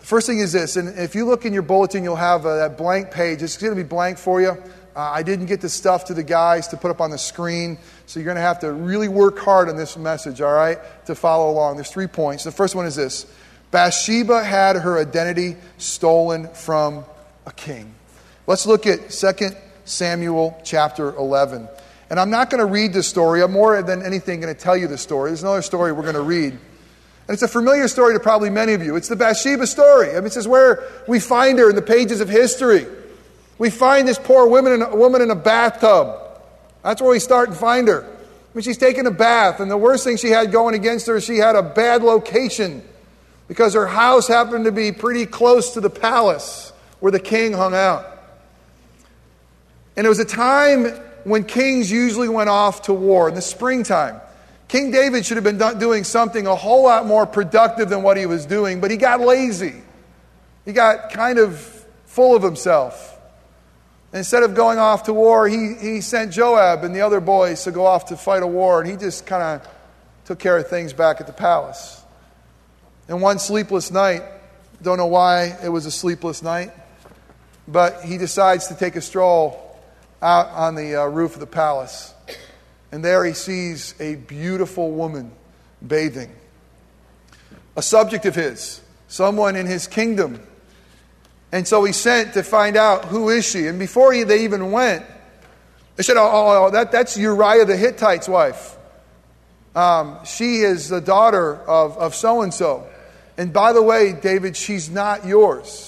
The 0.00 0.06
first 0.06 0.26
thing 0.26 0.40
is 0.40 0.52
this, 0.52 0.76
and 0.76 0.98
if 0.98 1.14
you 1.14 1.24
look 1.24 1.44
in 1.44 1.52
your 1.52 1.62
bulletin, 1.62 2.04
you'll 2.04 2.16
have 2.16 2.44
uh, 2.44 2.56
that 2.56 2.76
blank 2.76 3.10
page. 3.10 3.42
It's 3.42 3.56
going 3.56 3.74
to 3.74 3.76
be 3.76 3.86
blank 3.86 4.18
for 4.18 4.40
you. 4.40 4.50
Uh, 4.50 5.00
I 5.00 5.22
didn't 5.22 5.46
get 5.46 5.60
the 5.60 5.68
stuff 5.68 6.06
to 6.06 6.14
the 6.14 6.22
guys 6.22 6.68
to 6.68 6.76
put 6.76 6.90
up 6.90 7.00
on 7.00 7.10
the 7.10 7.18
screen, 7.18 7.78
so 8.06 8.18
you're 8.18 8.24
going 8.24 8.36
to 8.36 8.40
have 8.40 8.60
to 8.60 8.72
really 8.72 9.08
work 9.08 9.38
hard 9.38 9.68
on 9.68 9.76
this 9.76 9.96
message, 9.96 10.40
all 10.40 10.54
right, 10.54 10.78
to 11.06 11.14
follow 11.14 11.50
along. 11.50 11.76
There's 11.76 11.90
three 11.90 12.06
points. 12.06 12.44
The 12.44 12.52
first 12.52 12.74
one 12.74 12.86
is 12.86 12.96
this 12.96 13.26
Bathsheba 13.70 14.42
had 14.42 14.76
her 14.76 14.98
identity 14.98 15.56
stolen 15.78 16.48
from 16.48 17.04
a 17.44 17.52
king. 17.52 17.94
Let's 18.46 18.64
look 18.64 18.86
at 18.86 19.10
2 19.10 19.50
Samuel 19.86 20.60
chapter 20.64 21.14
11. 21.16 21.68
And 22.10 22.20
I'm 22.20 22.30
not 22.30 22.50
going 22.50 22.60
to 22.60 22.70
read 22.70 22.92
this 22.92 23.08
story. 23.08 23.42
I'm 23.42 23.52
more 23.52 23.82
than 23.82 24.02
anything 24.02 24.40
going 24.40 24.54
to 24.54 24.60
tell 24.60 24.76
you 24.76 24.86
the 24.86 24.98
story. 24.98 25.30
There's 25.30 25.42
another 25.42 25.62
story 25.62 25.92
we're 25.92 26.02
going 26.02 26.14
to 26.14 26.20
read. 26.20 26.52
And 26.52 27.34
it's 27.34 27.42
a 27.42 27.48
familiar 27.48 27.88
story 27.88 28.14
to 28.14 28.20
probably 28.20 28.50
many 28.50 28.74
of 28.74 28.82
you. 28.82 28.94
It's 28.94 29.08
the 29.08 29.16
Bathsheba 29.16 29.66
story. 29.66 30.10
I 30.10 30.14
mean, 30.14 30.24
this 30.24 30.36
is 30.36 30.46
where 30.46 30.84
we 31.08 31.18
find 31.18 31.58
her 31.58 31.70
in 31.70 31.74
the 31.74 31.82
pages 31.82 32.20
of 32.20 32.28
history. 32.28 32.86
We 33.58 33.70
find 33.70 34.06
this 34.06 34.18
poor 34.18 34.46
woman 34.46 34.74
in 34.74 34.82
a, 34.82 34.94
woman 34.94 35.22
in 35.22 35.30
a 35.30 35.36
bathtub. 35.36 36.20
That's 36.84 37.00
where 37.00 37.10
we 37.10 37.18
start 37.18 37.48
and 37.48 37.56
find 37.56 37.88
her. 37.88 38.04
I 38.04 38.08
mean, 38.54 38.62
she's 38.62 38.78
taking 38.78 39.06
a 39.06 39.10
bath, 39.10 39.60
and 39.60 39.70
the 39.70 39.76
worst 39.76 40.04
thing 40.04 40.16
she 40.16 40.28
had 40.28 40.52
going 40.52 40.74
against 40.74 41.06
her 41.08 41.16
is 41.16 41.24
she 41.24 41.38
had 41.38 41.56
a 41.56 41.62
bad 41.62 42.02
location 42.02 42.82
because 43.48 43.74
her 43.74 43.86
house 43.86 44.28
happened 44.28 44.66
to 44.66 44.72
be 44.72 44.92
pretty 44.92 45.26
close 45.26 45.74
to 45.74 45.80
the 45.80 45.90
palace 45.90 46.72
where 47.00 47.12
the 47.12 47.20
king 47.20 47.52
hung 47.52 47.74
out. 47.74 48.15
And 49.96 50.04
it 50.04 50.08
was 50.08 50.18
a 50.18 50.24
time 50.24 50.86
when 51.24 51.44
kings 51.44 51.90
usually 51.90 52.28
went 52.28 52.50
off 52.50 52.82
to 52.82 52.92
war 52.92 53.28
in 53.28 53.34
the 53.34 53.42
springtime. 53.42 54.20
King 54.68 54.90
David 54.90 55.24
should 55.24 55.36
have 55.36 55.44
been 55.44 55.78
doing 55.78 56.04
something 56.04 56.46
a 56.46 56.54
whole 56.54 56.84
lot 56.84 57.06
more 57.06 57.26
productive 57.26 57.88
than 57.88 58.02
what 58.02 58.16
he 58.16 58.26
was 58.26 58.46
doing, 58.46 58.80
but 58.80 58.90
he 58.90 58.96
got 58.96 59.20
lazy. 59.20 59.74
He 60.64 60.72
got 60.72 61.10
kind 61.10 61.38
of 61.38 61.58
full 62.06 62.36
of 62.36 62.42
himself. 62.42 63.18
Instead 64.12 64.42
of 64.42 64.54
going 64.54 64.78
off 64.78 65.04
to 65.04 65.12
war, 65.12 65.46
he, 65.48 65.74
he 65.74 66.00
sent 66.00 66.32
Joab 66.32 66.84
and 66.84 66.94
the 66.94 67.02
other 67.02 67.20
boys 67.20 67.64
to 67.64 67.70
go 67.70 67.86
off 67.86 68.06
to 68.06 68.16
fight 68.16 68.42
a 68.42 68.46
war, 68.46 68.80
and 68.80 68.90
he 68.90 68.96
just 68.96 69.26
kind 69.26 69.42
of 69.42 69.68
took 70.24 70.38
care 70.38 70.56
of 70.58 70.68
things 70.68 70.92
back 70.92 71.20
at 71.20 71.26
the 71.26 71.32
palace. 71.32 72.02
And 73.08 73.22
one 73.22 73.38
sleepless 73.38 73.90
night, 73.90 74.22
don't 74.82 74.98
know 74.98 75.06
why 75.06 75.56
it 75.62 75.68
was 75.68 75.86
a 75.86 75.90
sleepless 75.90 76.42
night, 76.42 76.72
but 77.68 78.02
he 78.02 78.18
decides 78.18 78.68
to 78.68 78.74
take 78.74 78.96
a 78.96 79.00
stroll 79.00 79.65
out 80.22 80.48
on 80.48 80.74
the 80.74 81.02
uh, 81.02 81.06
roof 81.06 81.34
of 81.34 81.40
the 81.40 81.46
palace. 81.46 82.14
And 82.92 83.04
there 83.04 83.24
he 83.24 83.32
sees 83.32 83.94
a 84.00 84.14
beautiful 84.14 84.90
woman 84.90 85.32
bathing. 85.86 86.34
A 87.76 87.82
subject 87.82 88.24
of 88.24 88.34
his, 88.34 88.80
someone 89.08 89.56
in 89.56 89.66
his 89.66 89.86
kingdom. 89.86 90.40
And 91.52 91.68
so 91.68 91.84
he 91.84 91.92
sent 91.92 92.34
to 92.34 92.42
find 92.42 92.76
out 92.76 93.04
who 93.04 93.28
is 93.28 93.46
she. 93.48 93.66
And 93.66 93.78
before 93.78 94.12
he, 94.12 94.22
they 94.22 94.44
even 94.44 94.72
went, 94.72 95.04
they 95.96 96.02
said, 96.02 96.16
oh, 96.16 96.30
oh, 96.30 96.66
oh 96.66 96.70
that, 96.70 96.90
that's 96.92 97.16
Uriah 97.16 97.64
the 97.64 97.76
Hittite's 97.76 98.28
wife. 98.28 98.76
Um, 99.74 100.18
she 100.24 100.60
is 100.60 100.88
the 100.88 101.02
daughter 101.02 101.56
of 101.56 102.14
so 102.14 102.40
and 102.40 102.52
so. 102.52 102.86
And 103.36 103.52
by 103.52 103.74
the 103.74 103.82
way, 103.82 104.14
David, 104.14 104.56
she's 104.56 104.88
not 104.88 105.26
yours. 105.26 105.85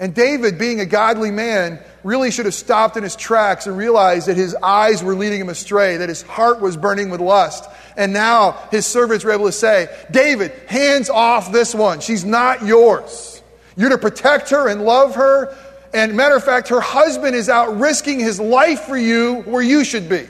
And 0.00 0.14
David, 0.14 0.58
being 0.58 0.78
a 0.78 0.86
godly 0.86 1.32
man, 1.32 1.80
really 2.04 2.30
should 2.30 2.44
have 2.44 2.54
stopped 2.54 2.96
in 2.96 3.02
his 3.02 3.16
tracks 3.16 3.66
and 3.66 3.76
realized 3.76 4.28
that 4.28 4.36
his 4.36 4.54
eyes 4.54 5.02
were 5.02 5.16
leading 5.16 5.40
him 5.40 5.48
astray, 5.48 5.96
that 5.96 6.08
his 6.08 6.22
heart 6.22 6.60
was 6.60 6.76
burning 6.76 7.10
with 7.10 7.20
lust. 7.20 7.68
And 7.96 8.12
now 8.12 8.52
his 8.70 8.86
servants 8.86 9.24
were 9.24 9.32
able 9.32 9.46
to 9.46 9.52
say, 9.52 9.88
David, 10.10 10.52
hands 10.68 11.10
off 11.10 11.50
this 11.50 11.74
one. 11.74 11.98
She's 11.98 12.24
not 12.24 12.64
yours. 12.64 13.42
You're 13.76 13.90
to 13.90 13.98
protect 13.98 14.50
her 14.50 14.68
and 14.68 14.84
love 14.84 15.16
her. 15.16 15.56
And 15.92 16.14
matter 16.16 16.36
of 16.36 16.44
fact, 16.44 16.68
her 16.68 16.80
husband 16.80 17.34
is 17.34 17.48
out 17.48 17.78
risking 17.78 18.20
his 18.20 18.38
life 18.38 18.82
for 18.82 18.96
you 18.96 19.42
where 19.42 19.62
you 19.62 19.84
should 19.84 20.08
be. 20.08 20.28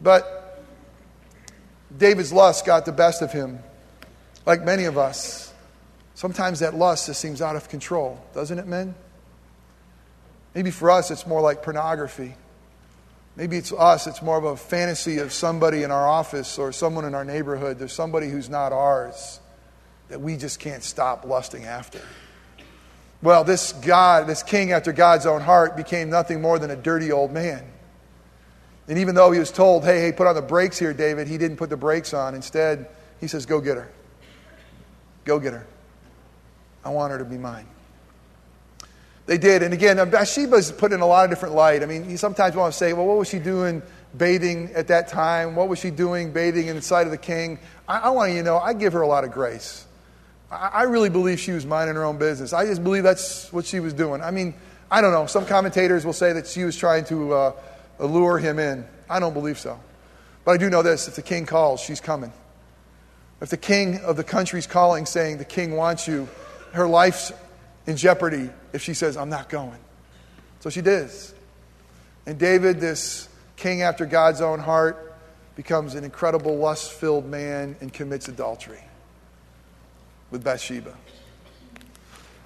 But 0.00 0.64
David's 1.96 2.32
lust 2.32 2.64
got 2.64 2.86
the 2.86 2.92
best 2.92 3.20
of 3.20 3.32
him, 3.32 3.58
like 4.46 4.62
many 4.62 4.84
of 4.84 4.96
us. 4.96 5.45
Sometimes 6.16 6.60
that 6.60 6.74
lust 6.74 7.06
just 7.06 7.20
seems 7.20 7.42
out 7.42 7.56
of 7.56 7.68
control, 7.68 8.18
doesn't 8.34 8.58
it, 8.58 8.66
men? 8.66 8.94
Maybe 10.54 10.70
for 10.70 10.90
us, 10.90 11.10
it's 11.10 11.26
more 11.26 11.42
like 11.42 11.62
pornography. 11.62 12.34
Maybe 13.36 13.58
it's 13.58 13.70
us, 13.70 14.06
it's 14.06 14.22
more 14.22 14.38
of 14.38 14.44
a 14.44 14.56
fantasy 14.56 15.18
of 15.18 15.30
somebody 15.30 15.82
in 15.82 15.90
our 15.90 16.08
office 16.08 16.58
or 16.58 16.72
someone 16.72 17.04
in 17.04 17.14
our 17.14 17.24
neighborhood. 17.26 17.78
There's 17.78 17.92
somebody 17.92 18.30
who's 18.30 18.48
not 18.48 18.72
ours 18.72 19.40
that 20.08 20.22
we 20.22 20.38
just 20.38 20.58
can't 20.58 20.82
stop 20.82 21.26
lusting 21.26 21.64
after. 21.66 22.00
Well, 23.20 23.44
this 23.44 23.72
God, 23.72 24.26
this 24.26 24.42
king 24.42 24.72
after 24.72 24.94
God's 24.94 25.26
own 25.26 25.42
heart, 25.42 25.76
became 25.76 26.08
nothing 26.08 26.40
more 26.40 26.58
than 26.58 26.70
a 26.70 26.76
dirty 26.76 27.12
old 27.12 27.30
man. 27.30 27.62
And 28.88 28.96
even 28.96 29.14
though 29.14 29.32
he 29.32 29.38
was 29.38 29.50
told, 29.50 29.84
hey, 29.84 30.00
hey, 30.00 30.12
put 30.12 30.26
on 30.26 30.34
the 30.34 30.40
brakes 30.40 30.78
here, 30.78 30.94
David, 30.94 31.28
he 31.28 31.36
didn't 31.36 31.58
put 31.58 31.68
the 31.68 31.76
brakes 31.76 32.14
on. 32.14 32.34
Instead, 32.34 32.88
he 33.20 33.26
says, 33.26 33.44
go 33.44 33.60
get 33.60 33.76
her. 33.76 33.92
Go 35.26 35.38
get 35.38 35.52
her. 35.52 35.66
I 36.86 36.90
want 36.90 37.10
her 37.10 37.18
to 37.18 37.24
be 37.24 37.36
mine. 37.36 37.66
They 39.26 39.38
did. 39.38 39.64
And 39.64 39.74
again, 39.74 39.96
Bathsheba's 40.08 40.70
put 40.70 40.92
in 40.92 41.00
a 41.00 41.06
lot 41.06 41.24
of 41.24 41.30
different 41.30 41.56
light. 41.56 41.82
I 41.82 41.86
mean, 41.86 42.08
you 42.08 42.16
sometimes 42.16 42.54
want 42.54 42.72
to 42.72 42.78
say, 42.78 42.92
well, 42.92 43.06
what 43.06 43.18
was 43.18 43.28
she 43.28 43.40
doing 43.40 43.82
bathing 44.16 44.70
at 44.72 44.86
that 44.86 45.08
time? 45.08 45.56
What 45.56 45.68
was 45.68 45.80
she 45.80 45.90
doing 45.90 46.32
bathing 46.32 46.68
in 46.68 46.76
the 46.76 46.82
sight 46.82 47.06
of 47.06 47.10
the 47.10 47.18
king? 47.18 47.58
I, 47.88 47.98
I 47.98 48.10
want 48.10 48.32
you 48.32 48.38
to 48.38 48.44
know, 48.44 48.58
I 48.58 48.72
give 48.72 48.92
her 48.92 49.00
a 49.00 49.08
lot 49.08 49.24
of 49.24 49.32
grace. 49.32 49.84
I, 50.48 50.70
I 50.72 50.82
really 50.84 51.10
believe 51.10 51.40
she 51.40 51.50
was 51.50 51.66
minding 51.66 51.96
her 51.96 52.04
own 52.04 52.18
business. 52.18 52.52
I 52.52 52.66
just 52.66 52.84
believe 52.84 53.02
that's 53.02 53.52
what 53.52 53.66
she 53.66 53.80
was 53.80 53.92
doing. 53.92 54.22
I 54.22 54.30
mean, 54.30 54.54
I 54.92 55.00
don't 55.00 55.12
know. 55.12 55.26
Some 55.26 55.44
commentators 55.44 56.06
will 56.06 56.12
say 56.12 56.32
that 56.34 56.46
she 56.46 56.62
was 56.62 56.76
trying 56.76 57.04
to 57.06 57.32
uh, 57.32 57.52
lure 57.98 58.38
him 58.38 58.60
in. 58.60 58.86
I 59.10 59.18
don't 59.18 59.34
believe 59.34 59.58
so. 59.58 59.80
But 60.44 60.52
I 60.52 60.56
do 60.56 60.70
know 60.70 60.82
this 60.82 61.08
if 61.08 61.16
the 61.16 61.22
king 61.22 61.46
calls, 61.46 61.80
she's 61.80 62.00
coming. 62.00 62.32
If 63.40 63.50
the 63.50 63.56
king 63.56 63.98
of 64.00 64.16
the 64.16 64.24
country's 64.24 64.68
calling, 64.68 65.04
saying, 65.04 65.38
the 65.38 65.44
king 65.44 65.76
wants 65.76 66.06
you, 66.06 66.28
her 66.76 66.86
life's 66.86 67.32
in 67.86 67.96
jeopardy 67.96 68.50
if 68.72 68.82
she 68.82 68.94
says, 68.94 69.16
I'm 69.16 69.28
not 69.28 69.48
going. 69.48 69.78
So 70.60 70.70
she 70.70 70.80
does. 70.80 71.34
And 72.26 72.38
David, 72.38 72.80
this 72.80 73.28
king 73.56 73.82
after 73.82 74.06
God's 74.06 74.40
own 74.40 74.58
heart, 74.58 75.14
becomes 75.54 75.94
an 75.94 76.04
incredible 76.04 76.56
lust 76.58 76.92
filled 76.92 77.26
man 77.26 77.76
and 77.80 77.92
commits 77.92 78.28
adultery 78.28 78.82
with 80.30 80.44
Bathsheba. 80.44 80.94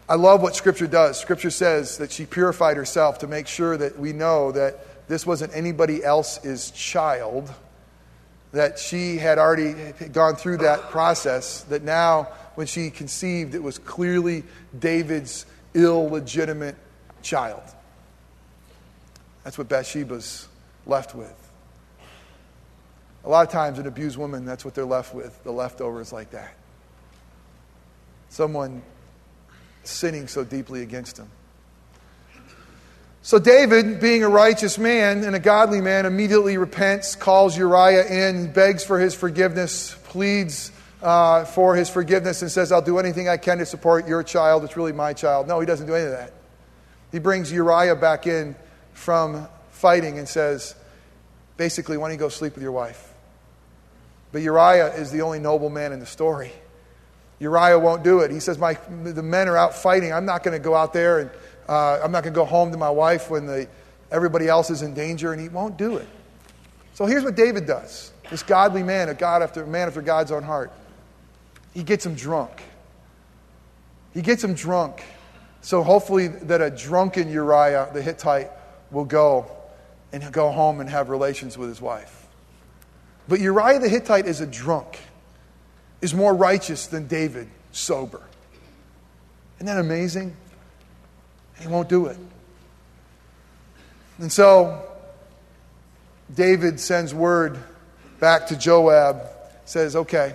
I 0.08 0.14
love 0.14 0.42
what 0.42 0.54
Scripture 0.56 0.86
does. 0.86 1.18
Scripture 1.18 1.50
says 1.50 1.98
that 1.98 2.12
she 2.12 2.26
purified 2.26 2.76
herself 2.76 3.18
to 3.20 3.26
make 3.26 3.46
sure 3.46 3.76
that 3.76 3.98
we 3.98 4.12
know 4.12 4.52
that 4.52 5.08
this 5.08 5.26
wasn't 5.26 5.54
anybody 5.54 6.04
else's 6.04 6.70
child, 6.70 7.52
that 8.52 8.78
she 8.78 9.16
had 9.16 9.38
already 9.38 9.92
gone 10.12 10.36
through 10.36 10.58
that 10.58 10.90
process, 10.90 11.62
that 11.64 11.82
now 11.82 12.24
when 12.56 12.66
she 12.66 12.90
conceived, 12.90 13.54
it 13.54 13.62
was 13.62 13.78
clearly 13.78 14.44
David's 14.78 15.46
illegitimate 15.74 16.76
child. 17.22 17.62
That's 19.44 19.56
what 19.56 19.68
Bathsheba's 19.68 20.48
left 20.86 21.14
with. 21.14 21.34
A 23.24 23.28
lot 23.28 23.46
of 23.46 23.52
times, 23.52 23.78
an 23.78 23.86
abused 23.86 24.16
woman, 24.16 24.44
that's 24.44 24.64
what 24.64 24.74
they're 24.74 24.84
left 24.84 25.14
with 25.14 25.42
the 25.44 25.52
leftovers 25.52 26.12
like 26.12 26.30
that. 26.30 26.54
Someone 28.30 28.82
sinning 29.84 30.26
so 30.26 30.44
deeply 30.44 30.82
against 30.82 31.16
them. 31.16 31.28
So, 33.22 33.38
David, 33.38 34.00
being 34.00 34.24
a 34.24 34.30
righteous 34.30 34.78
man 34.78 35.24
and 35.24 35.36
a 35.36 35.38
godly 35.38 35.82
man, 35.82 36.06
immediately 36.06 36.56
repents, 36.56 37.14
calls 37.14 37.56
Uriah 37.56 38.06
in, 38.06 38.50
begs 38.50 38.82
for 38.82 38.98
his 38.98 39.14
forgiveness, 39.14 39.94
pleads 40.04 40.72
uh, 41.02 41.44
for 41.44 41.76
his 41.76 41.90
forgiveness 41.90 42.40
and 42.40 42.50
says, 42.50 42.72
I'll 42.72 42.80
do 42.80 42.98
anything 42.98 43.28
I 43.28 43.36
can 43.36 43.58
to 43.58 43.66
support 43.66 44.08
your 44.08 44.22
child. 44.22 44.64
It's 44.64 44.74
really 44.74 44.92
my 44.92 45.12
child. 45.12 45.48
No, 45.48 45.60
he 45.60 45.66
doesn't 45.66 45.86
do 45.86 45.94
any 45.94 46.06
of 46.06 46.12
that. 46.12 46.32
He 47.12 47.18
brings 47.18 47.52
Uriah 47.52 47.94
back 47.94 48.26
in 48.26 48.56
from 48.94 49.46
fighting 49.72 50.18
and 50.18 50.26
says, 50.26 50.74
basically, 51.58 51.98
why 51.98 52.08
don't 52.08 52.14
you 52.14 52.18
go 52.18 52.30
sleep 52.30 52.54
with 52.54 52.62
your 52.62 52.72
wife? 52.72 53.12
But 54.32 54.40
Uriah 54.40 54.94
is 54.94 55.10
the 55.10 55.20
only 55.20 55.40
noble 55.40 55.68
man 55.68 55.92
in 55.92 56.00
the 56.00 56.06
story. 56.06 56.52
Uriah 57.38 57.78
won't 57.78 58.02
do 58.02 58.20
it. 58.20 58.30
He 58.30 58.40
says, 58.40 58.58
my, 58.58 58.78
The 59.02 59.22
men 59.22 59.46
are 59.48 59.58
out 59.58 59.74
fighting. 59.74 60.10
I'm 60.10 60.26
not 60.26 60.42
going 60.42 60.56
to 60.56 60.62
go 60.62 60.74
out 60.74 60.94
there 60.94 61.18
and 61.18 61.30
uh, 61.68 62.00
I'm 62.02 62.12
not 62.12 62.22
going 62.22 62.32
to 62.32 62.38
go 62.38 62.44
home 62.44 62.70
to 62.72 62.78
my 62.78 62.90
wife 62.90 63.30
when 63.30 63.46
the, 63.46 63.68
everybody 64.10 64.48
else 64.48 64.70
is 64.70 64.82
in 64.82 64.94
danger, 64.94 65.32
and 65.32 65.40
he 65.40 65.48
won't 65.48 65.76
do 65.76 65.96
it. 65.96 66.08
So 66.94 67.06
here's 67.06 67.24
what 67.24 67.34
David 67.34 67.66
does 67.66 68.12
this 68.30 68.42
godly 68.42 68.82
man, 68.82 69.08
a 69.08 69.14
God 69.14 69.42
after, 69.42 69.66
man 69.66 69.88
after 69.88 70.02
God's 70.02 70.30
own 70.30 70.42
heart. 70.42 70.72
He 71.74 71.82
gets 71.82 72.04
him 72.06 72.14
drunk. 72.14 72.62
He 74.14 74.22
gets 74.22 74.42
him 74.42 74.54
drunk. 74.54 75.02
So 75.62 75.82
hopefully 75.82 76.28
that 76.28 76.60
a 76.60 76.70
drunken 76.70 77.30
Uriah 77.30 77.90
the 77.92 78.02
Hittite 78.02 78.50
will 78.90 79.04
go 79.04 79.50
and 80.12 80.32
go 80.32 80.50
home 80.50 80.80
and 80.80 80.88
have 80.88 81.08
relations 81.08 81.56
with 81.56 81.68
his 81.68 81.80
wife. 81.80 82.26
But 83.28 83.40
Uriah 83.40 83.78
the 83.78 83.88
Hittite 83.88 84.26
is 84.26 84.40
a 84.40 84.46
drunk, 84.46 84.98
is 86.00 86.14
more 86.14 86.34
righteous 86.34 86.86
than 86.86 87.06
David, 87.06 87.48
sober. 87.72 88.22
Isn't 89.56 89.66
that 89.66 89.78
amazing? 89.78 90.34
He 91.60 91.68
won't 91.68 91.88
do 91.88 92.06
it. 92.06 92.16
And 94.18 94.32
so 94.32 94.82
David 96.34 96.80
sends 96.80 97.14
word 97.14 97.58
back 98.18 98.48
to 98.48 98.56
Joab, 98.56 99.22
says, 99.64 99.96
okay, 99.96 100.34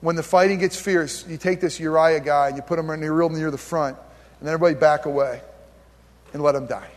when 0.00 0.16
the 0.16 0.22
fighting 0.22 0.58
gets 0.58 0.80
fierce, 0.80 1.26
you 1.26 1.36
take 1.36 1.60
this 1.60 1.80
Uriah 1.80 2.20
guy 2.20 2.48
and 2.48 2.56
you 2.56 2.62
put 2.62 2.78
him 2.78 2.90
real 2.90 3.28
near 3.30 3.50
the 3.50 3.58
front, 3.58 3.96
and 4.38 4.46
then 4.46 4.54
everybody 4.54 4.78
back 4.78 5.06
away 5.06 5.40
and 6.32 6.42
let 6.42 6.54
him 6.54 6.66
die. 6.66 6.90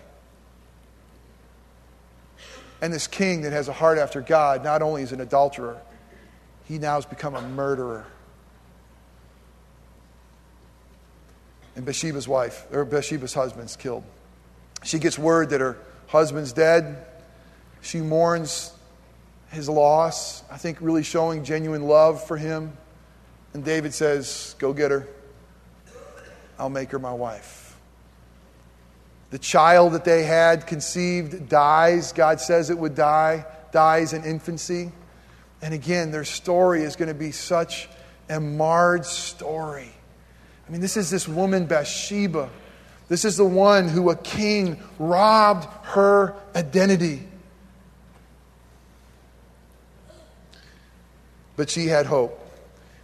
And 2.81 2.93
this 2.93 3.07
king 3.07 3.41
that 3.41 3.53
has 3.53 3.69
a 3.69 3.73
heart 3.73 3.97
after 3.97 4.21
God 4.21 4.63
not 4.63 4.81
only 4.81 5.01
is 5.01 5.11
an 5.11 5.21
adulterer, 5.21 5.79
he 6.65 6.77
now 6.77 6.95
has 6.95 7.05
become 7.05 7.33
a 7.35 7.41
murderer. 7.41 8.05
And 11.77 11.85
Bathsheba's 11.85 12.27
wife, 12.27 12.65
or 12.71 12.83
Bathsheba's 12.85 13.35
husband's 13.35 13.75
killed. 13.75 14.03
She 14.83 14.97
gets 14.97 15.19
word 15.19 15.51
that 15.51 15.61
her 15.61 15.77
husband's 16.07 16.51
dead. 16.51 17.05
She 17.81 18.01
mourns 18.01 18.73
his 19.51 19.69
loss, 19.69 20.43
I 20.51 20.57
think 20.57 20.79
really 20.81 21.03
showing 21.03 21.43
genuine 21.43 21.83
love 21.83 22.25
for 22.25 22.35
him. 22.35 22.75
And 23.53 23.63
David 23.63 23.93
says, 23.93 24.55
Go 24.57 24.73
get 24.73 24.89
her. 24.89 25.07
I'll 26.57 26.71
make 26.71 26.89
her 26.89 26.99
my 26.99 27.13
wife. 27.13 27.77
The 29.29 29.37
child 29.37 29.93
that 29.93 30.03
they 30.03 30.23
had 30.23 30.65
conceived 30.65 31.47
dies. 31.47 32.11
God 32.11 32.41
says 32.41 32.71
it 32.71 32.77
would 32.79 32.95
die, 32.95 33.45
dies 33.71 34.13
in 34.13 34.23
infancy. 34.23 34.91
And 35.61 35.75
again, 35.75 36.09
their 36.09 36.25
story 36.25 36.81
is 36.81 36.95
going 36.95 37.09
to 37.09 37.13
be 37.13 37.31
such 37.31 37.87
a 38.29 38.39
marred 38.39 39.05
story. 39.05 39.91
I 40.67 40.71
mean, 40.71 40.81
this 40.81 40.97
is 40.97 41.09
this 41.09 41.27
woman, 41.27 41.65
Bathsheba. 41.65 42.49
This 43.07 43.23
is 43.23 43.37
the 43.37 43.45
one 43.45 43.87
who 43.87 44.09
a 44.09 44.15
king 44.17 44.79
robbed 44.99 45.65
her 45.87 46.35
identity. 46.55 47.25
But 51.55 51.69
she 51.69 51.87
had 51.87 52.05
hope. 52.05 52.43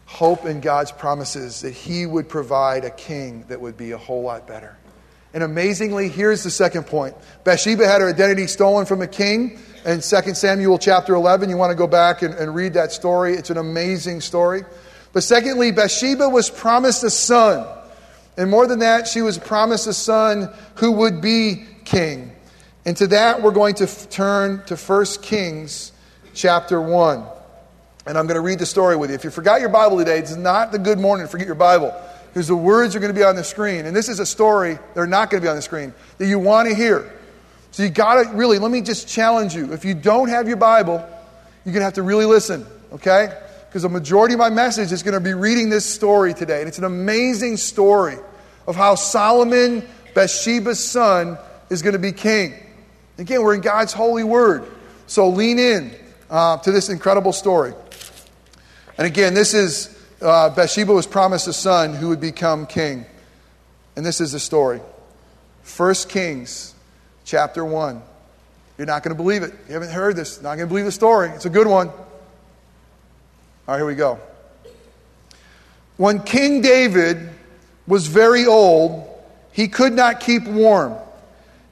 Hope 0.05 0.45
in 0.45 0.59
God's 0.59 0.91
promises 0.91 1.61
that 1.61 1.71
He 1.71 2.05
would 2.05 2.27
provide 2.27 2.83
a 2.83 2.91
king 2.91 3.45
that 3.47 3.59
would 3.61 3.77
be 3.77 3.91
a 3.91 3.97
whole 3.97 4.21
lot 4.21 4.45
better. 4.45 4.77
And 5.33 5.41
amazingly, 5.41 6.09
here's 6.09 6.43
the 6.43 6.51
second 6.51 6.83
point 6.83 7.15
Bathsheba 7.43 7.87
had 7.87 8.01
her 8.01 8.09
identity 8.09 8.47
stolen 8.47 8.85
from 8.85 9.01
a 9.01 9.07
king. 9.07 9.59
In 9.85 9.99
2 9.99 10.01
Samuel 10.01 10.77
chapter 10.77 11.13
11, 11.13 11.49
you 11.49 11.57
want 11.57 11.71
to 11.71 11.75
go 11.75 11.87
back 11.87 12.21
and, 12.21 12.33
and 12.35 12.53
read 12.53 12.73
that 12.73 12.91
story. 12.91 13.33
It's 13.33 13.49
an 13.49 13.57
amazing 13.57 14.21
story. 14.21 14.63
But 15.13 15.23
secondly, 15.23 15.71
Bathsheba 15.71 16.27
was 16.27 16.49
promised 16.49 17.03
a 17.03 17.09
son. 17.09 17.65
And 18.35 18.49
more 18.49 18.65
than 18.67 18.79
that, 18.79 19.07
she 19.07 19.21
was 19.21 19.37
promised 19.37 19.85
a 19.87 19.93
son 19.93 20.49
who 20.75 20.91
would 20.93 21.21
be 21.21 21.65
king. 21.85 22.31
And 22.85 22.97
to 22.97 23.07
that, 23.07 23.41
we're 23.41 23.51
going 23.51 23.75
to 23.75 23.83
f- 23.83 24.09
turn 24.09 24.63
to 24.65 24.75
1 24.75 25.05
Kings 25.21 25.91
chapter 26.33 26.81
1. 26.81 27.23
And 28.05 28.17
I'm 28.17 28.25
going 28.25 28.35
to 28.35 28.41
read 28.41 28.59
the 28.59 28.65
story 28.65 28.97
with 28.97 29.11
you. 29.11 29.15
If 29.15 29.23
you 29.23 29.29
forgot 29.29 29.61
your 29.61 29.69
Bible 29.69 29.97
today, 29.97 30.17
it's 30.17 30.35
not 30.35 30.71
the 30.71 30.79
good 30.79 30.99
morning 30.99 31.27
forget 31.27 31.45
your 31.45 31.55
Bible. 31.55 31.93
Because 32.27 32.47
the 32.47 32.55
words 32.55 32.95
are 32.95 32.99
going 32.99 33.13
to 33.13 33.17
be 33.17 33.23
on 33.23 33.35
the 33.35 33.43
screen. 33.43 33.85
And 33.85 33.95
this 33.95 34.09
is 34.09 34.19
a 34.19 34.25
story, 34.25 34.79
they're 34.95 35.05
not 35.05 35.29
going 35.29 35.41
to 35.41 35.45
be 35.45 35.49
on 35.49 35.55
the 35.55 35.61
screen, 35.61 35.93
that 36.17 36.25
you 36.25 36.39
want 36.39 36.67
to 36.67 36.75
hear. 36.75 37.13
So 37.71 37.83
you 37.83 37.89
got 37.89 38.23
to 38.23 38.29
really, 38.35 38.57
let 38.57 38.71
me 38.71 38.81
just 38.81 39.07
challenge 39.07 39.55
you. 39.55 39.71
If 39.73 39.85
you 39.85 39.93
don't 39.93 40.29
have 40.29 40.47
your 40.47 40.57
Bible, 40.57 40.95
you're 41.63 41.73
going 41.73 41.81
to 41.81 41.85
have 41.85 41.93
to 41.93 42.03
really 42.03 42.25
listen, 42.25 42.65
okay? 42.91 43.39
Because 43.73 43.81
the 43.81 43.89
majority 43.89 44.35
of 44.35 44.37
my 44.37 44.51
message 44.51 44.91
is 44.91 45.01
going 45.01 45.15
to 45.15 45.19
be 45.19 45.33
reading 45.33 45.67
this 45.67 45.83
story 45.83 46.35
today. 46.35 46.59
And 46.59 46.67
it's 46.67 46.77
an 46.77 46.83
amazing 46.83 47.57
story 47.57 48.17
of 48.67 48.75
how 48.75 48.93
Solomon, 48.93 49.83
Bathsheba's 50.13 50.77
son, 50.77 51.39
is 51.71 51.81
going 51.81 51.93
to 51.93 51.99
be 51.99 52.11
king. 52.11 52.53
Again, 53.17 53.41
we're 53.41 53.55
in 53.55 53.61
God's 53.61 53.91
holy 53.91 54.23
word. 54.23 54.71
So 55.07 55.27
lean 55.29 55.57
in 55.57 55.91
uh, 56.29 56.57
to 56.57 56.71
this 56.71 56.89
incredible 56.89 57.33
story. 57.33 57.73
And 58.99 59.07
again, 59.07 59.33
this 59.33 59.55
is 59.55 59.99
uh, 60.21 60.51
Bathsheba 60.51 60.93
was 60.93 61.07
promised 61.07 61.47
a 61.47 61.53
son 61.53 61.95
who 61.95 62.09
would 62.09 62.21
become 62.21 62.67
king. 62.67 63.07
And 63.95 64.05
this 64.05 64.21
is 64.21 64.33
the 64.33 64.39
story. 64.39 64.81
1 65.77 65.95
Kings 66.09 66.75
chapter 67.25 67.65
1. 67.65 68.03
You're 68.77 68.85
not 68.85 69.01
going 69.01 69.17
to 69.17 69.23
believe 69.23 69.41
it. 69.41 69.51
You 69.67 69.73
haven't 69.73 69.89
heard 69.89 70.15
this. 70.15 70.43
Not 70.43 70.57
going 70.57 70.67
to 70.67 70.71
believe 70.71 70.85
the 70.85 70.91
story. 70.91 71.29
It's 71.29 71.45
a 71.45 71.49
good 71.49 71.65
one. 71.65 71.89
All 73.65 73.75
right, 73.75 73.79
here 73.79 73.85
we 73.85 73.95
go. 73.95 74.19
When 75.95 76.21
King 76.21 76.59
David 76.61 77.29
was 77.87 78.07
very 78.07 78.45
old, 78.45 79.09
he 79.53 79.69
could 79.69 79.93
not 79.93 80.19
keep 80.19 80.45
warm, 80.45 80.95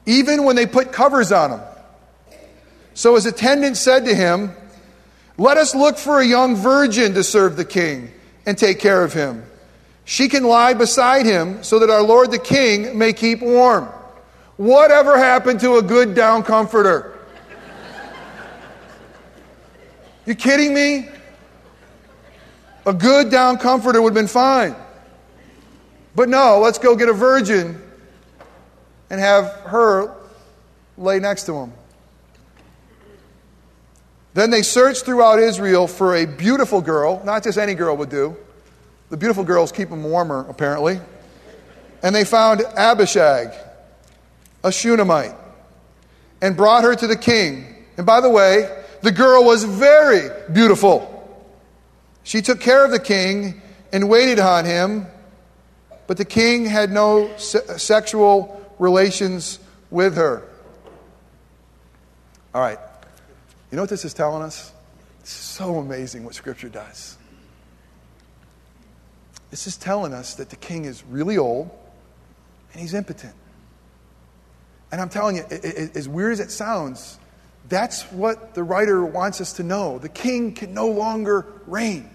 even 0.06 0.44
when 0.44 0.56
they 0.56 0.64
put 0.64 0.90
covers 0.92 1.32
on 1.32 1.50
him. 1.50 1.60
So 2.94 3.14
his 3.14 3.26
attendant 3.26 3.76
said 3.76 4.06
to 4.06 4.14
him, 4.14 4.54
let 5.36 5.58
us 5.58 5.74
look 5.74 5.98
for 5.98 6.20
a 6.20 6.26
young 6.26 6.56
virgin 6.56 7.12
to 7.14 7.22
serve 7.22 7.56
the 7.56 7.64
king 7.64 8.10
and 8.46 8.56
take 8.56 8.78
care 8.78 9.04
of 9.04 9.12
him. 9.12 9.44
She 10.04 10.28
can 10.28 10.44
lie 10.44 10.72
beside 10.74 11.26
him 11.26 11.62
so 11.62 11.78
that 11.78 11.90
our 11.90 12.02
Lord 12.02 12.30
the 12.30 12.38
king 12.38 12.96
may 12.96 13.12
keep 13.12 13.42
warm. 13.42 13.84
Whatever 14.56 15.18
happened 15.18 15.60
to 15.60 15.76
a 15.76 15.82
good 15.82 16.14
down 16.14 16.42
comforter? 16.42 17.08
You 20.24 20.36
kidding 20.36 20.72
me? 20.72 21.08
A 22.84 22.92
good 22.92 23.30
down 23.30 23.58
comforter 23.58 24.02
would 24.02 24.10
have 24.10 24.14
been 24.14 24.26
fine. 24.26 24.74
But 26.14 26.28
no, 26.28 26.58
let's 26.58 26.78
go 26.78 26.96
get 26.96 27.08
a 27.08 27.12
virgin 27.12 27.80
and 29.08 29.20
have 29.20 29.46
her 29.66 30.14
lay 30.96 31.18
next 31.18 31.44
to 31.44 31.54
him. 31.54 31.72
Then 34.34 34.50
they 34.50 34.62
searched 34.62 35.04
throughout 35.04 35.38
Israel 35.38 35.86
for 35.86 36.16
a 36.16 36.26
beautiful 36.26 36.80
girl, 36.80 37.22
not 37.24 37.44
just 37.44 37.58
any 37.58 37.74
girl 37.74 37.96
would 37.96 38.08
do. 38.08 38.36
The 39.10 39.16
beautiful 39.16 39.44
girls 39.44 39.72
keep 39.72 39.90
them 39.90 40.04
warmer, 40.04 40.46
apparently. 40.48 41.00
And 42.02 42.14
they 42.14 42.24
found 42.24 42.62
Abishag, 42.76 43.52
a 44.64 44.72
Shunammite, 44.72 45.34
and 46.40 46.56
brought 46.56 46.82
her 46.82 46.94
to 46.94 47.06
the 47.06 47.16
king. 47.16 47.84
And 47.98 48.06
by 48.06 48.22
the 48.22 48.30
way, 48.30 48.84
the 49.02 49.12
girl 49.12 49.44
was 49.44 49.64
very 49.64 50.30
beautiful. 50.50 51.11
She 52.24 52.42
took 52.42 52.60
care 52.60 52.84
of 52.84 52.90
the 52.90 53.00
king 53.00 53.60
and 53.92 54.08
waited 54.08 54.38
on 54.38 54.64
him, 54.64 55.06
but 56.06 56.16
the 56.16 56.24
king 56.24 56.66
had 56.66 56.90
no 56.90 57.36
se- 57.36 57.78
sexual 57.78 58.60
relations 58.78 59.58
with 59.90 60.16
her. 60.16 60.48
All 62.54 62.60
right. 62.60 62.78
You 63.70 63.76
know 63.76 63.82
what 63.82 63.90
this 63.90 64.04
is 64.04 64.14
telling 64.14 64.42
us? 64.42 64.72
It's 65.20 65.32
so 65.32 65.76
amazing 65.76 66.24
what 66.24 66.34
Scripture 66.34 66.68
does. 66.68 67.16
This 69.50 69.66
is 69.66 69.76
telling 69.76 70.12
us 70.12 70.34
that 70.34 70.50
the 70.50 70.56
king 70.56 70.84
is 70.84 71.04
really 71.04 71.38
old 71.38 71.70
and 72.72 72.80
he's 72.80 72.94
impotent. 72.94 73.34
And 74.90 75.00
I'm 75.00 75.08
telling 75.08 75.36
you, 75.36 75.44
it, 75.50 75.64
it, 75.64 75.96
as 75.96 76.08
weird 76.08 76.32
as 76.32 76.40
it 76.40 76.50
sounds, 76.50 77.18
that's 77.68 78.02
what 78.12 78.54
the 78.54 78.62
writer 78.62 79.04
wants 79.04 79.40
us 79.40 79.54
to 79.54 79.62
know. 79.62 79.98
The 79.98 80.08
king 80.08 80.52
can 80.54 80.74
no 80.74 80.88
longer 80.88 81.46
reign. 81.66 82.10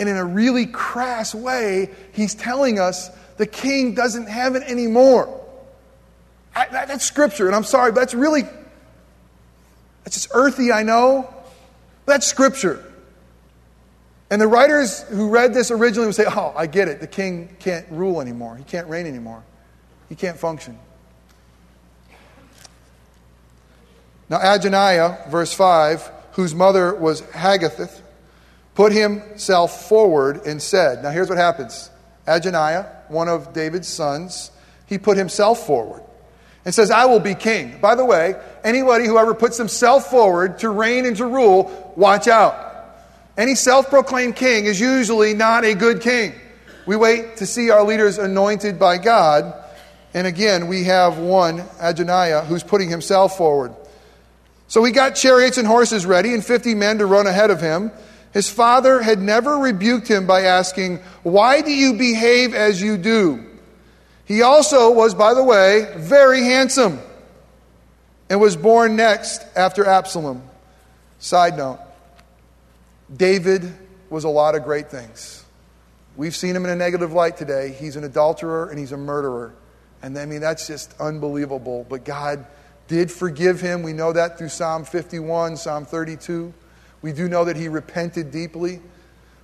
And 0.00 0.08
in 0.08 0.16
a 0.16 0.24
really 0.24 0.66
crass 0.66 1.32
way, 1.34 1.90
he's 2.12 2.34
telling 2.34 2.80
us 2.80 3.10
the 3.36 3.46
king 3.46 3.94
doesn't 3.94 4.28
have 4.28 4.56
it 4.56 4.64
anymore. 4.64 5.40
I, 6.56 6.66
that, 6.66 6.88
that's 6.88 7.04
scripture, 7.04 7.46
and 7.46 7.54
I'm 7.54 7.64
sorry, 7.64 7.92
but 7.92 8.00
that's 8.00 8.14
really 8.14 8.42
that's 10.04 10.16
just 10.16 10.30
earthy, 10.34 10.72
I 10.72 10.82
know. 10.82 11.32
That's 12.06 12.26
scripture. 12.26 12.84
And 14.30 14.40
the 14.40 14.48
writers 14.48 15.02
who 15.02 15.28
read 15.28 15.54
this 15.54 15.70
originally 15.70 16.06
would 16.06 16.14
say, 16.14 16.24
Oh, 16.26 16.52
I 16.56 16.66
get 16.66 16.88
it. 16.88 17.00
The 17.00 17.06
king 17.06 17.54
can't 17.58 17.86
rule 17.90 18.20
anymore. 18.20 18.56
He 18.56 18.64
can't 18.64 18.88
reign 18.88 19.06
anymore. 19.06 19.42
He 20.08 20.14
can't 20.14 20.38
function. 20.38 20.78
Now, 24.28 24.38
Adonijah, 24.42 25.26
verse 25.28 25.52
5, 25.52 26.10
whose 26.32 26.54
mother 26.54 26.94
was 26.94 27.20
Haggith, 27.30 28.02
put 28.74 28.92
himself 28.92 29.88
forward 29.88 30.46
and 30.46 30.60
said, 30.60 31.02
Now 31.02 31.10
here's 31.10 31.28
what 31.28 31.38
happens. 31.38 31.90
Adonijah, 32.26 33.04
one 33.08 33.28
of 33.28 33.52
David's 33.52 33.88
sons, 33.88 34.50
he 34.86 34.98
put 34.98 35.16
himself 35.16 35.66
forward 35.66 36.02
and 36.64 36.74
says, 36.74 36.90
I 36.90 37.06
will 37.06 37.20
be 37.20 37.34
king. 37.34 37.78
By 37.80 37.94
the 37.94 38.04
way, 38.04 38.34
anybody 38.62 39.06
who 39.06 39.18
ever 39.18 39.34
puts 39.34 39.56
himself 39.56 40.10
forward 40.10 40.58
to 40.58 40.68
reign 40.68 41.06
and 41.06 41.16
to 41.16 41.26
rule, 41.26 41.92
watch 41.96 42.28
out. 42.28 42.68
Any 43.36 43.54
self 43.54 43.88
proclaimed 43.88 44.36
king 44.36 44.66
is 44.66 44.78
usually 44.78 45.34
not 45.34 45.64
a 45.64 45.74
good 45.74 46.00
king. 46.00 46.34
We 46.86 46.96
wait 46.96 47.36
to 47.36 47.46
see 47.46 47.70
our 47.70 47.84
leaders 47.84 48.18
anointed 48.18 48.78
by 48.78 48.98
God. 48.98 49.54
And 50.12 50.26
again, 50.26 50.66
we 50.66 50.84
have 50.84 51.18
one, 51.18 51.64
Adonijah, 51.80 52.42
who's 52.42 52.64
putting 52.64 52.90
himself 52.90 53.36
forward. 53.36 53.74
So 54.66 54.84
he 54.84 54.92
got 54.92 55.14
chariots 55.14 55.56
and 55.56 55.66
horses 55.66 56.04
ready 56.04 56.34
and 56.34 56.44
50 56.44 56.74
men 56.74 56.98
to 56.98 57.06
run 57.06 57.26
ahead 57.26 57.50
of 57.50 57.60
him. 57.60 57.92
His 58.32 58.48
father 58.48 59.02
had 59.02 59.20
never 59.20 59.58
rebuked 59.58 60.08
him 60.08 60.26
by 60.26 60.42
asking, 60.42 60.98
Why 61.22 61.62
do 61.62 61.72
you 61.72 61.94
behave 61.94 62.54
as 62.54 62.80
you 62.80 62.96
do? 62.96 63.44
He 64.24 64.42
also 64.42 64.92
was, 64.92 65.14
by 65.14 65.34
the 65.34 65.42
way, 65.42 65.92
very 65.96 66.44
handsome 66.44 67.00
and 68.28 68.40
was 68.40 68.56
born 68.56 68.94
next 68.94 69.44
after 69.56 69.84
Absalom. 69.84 70.42
Side 71.18 71.56
note 71.56 71.80
David 73.14 73.74
was 74.08 74.24
a 74.24 74.28
lot 74.28 74.54
of 74.54 74.62
great 74.62 74.88
things. 74.88 75.44
We've 76.16 76.34
seen 76.34 76.54
him 76.54 76.64
in 76.64 76.70
a 76.70 76.76
negative 76.76 77.12
light 77.12 77.36
today. 77.36 77.72
He's 77.72 77.96
an 77.96 78.04
adulterer 78.04 78.70
and 78.70 78.78
he's 78.78 78.92
a 78.92 78.96
murderer. 78.96 79.54
And 80.02 80.16
I 80.16 80.26
mean, 80.26 80.40
that's 80.40 80.66
just 80.66 80.94
unbelievable. 81.00 81.84
But 81.88 82.04
God 82.04 82.46
did 82.88 83.10
forgive 83.10 83.60
him. 83.60 83.82
We 83.82 83.92
know 83.92 84.12
that 84.12 84.38
through 84.38 84.48
Psalm 84.48 84.84
51, 84.84 85.56
Psalm 85.56 85.84
32. 85.84 86.52
We 87.02 87.12
do 87.12 87.28
know 87.28 87.44
that 87.44 87.56
he 87.56 87.68
repented 87.68 88.30
deeply. 88.30 88.80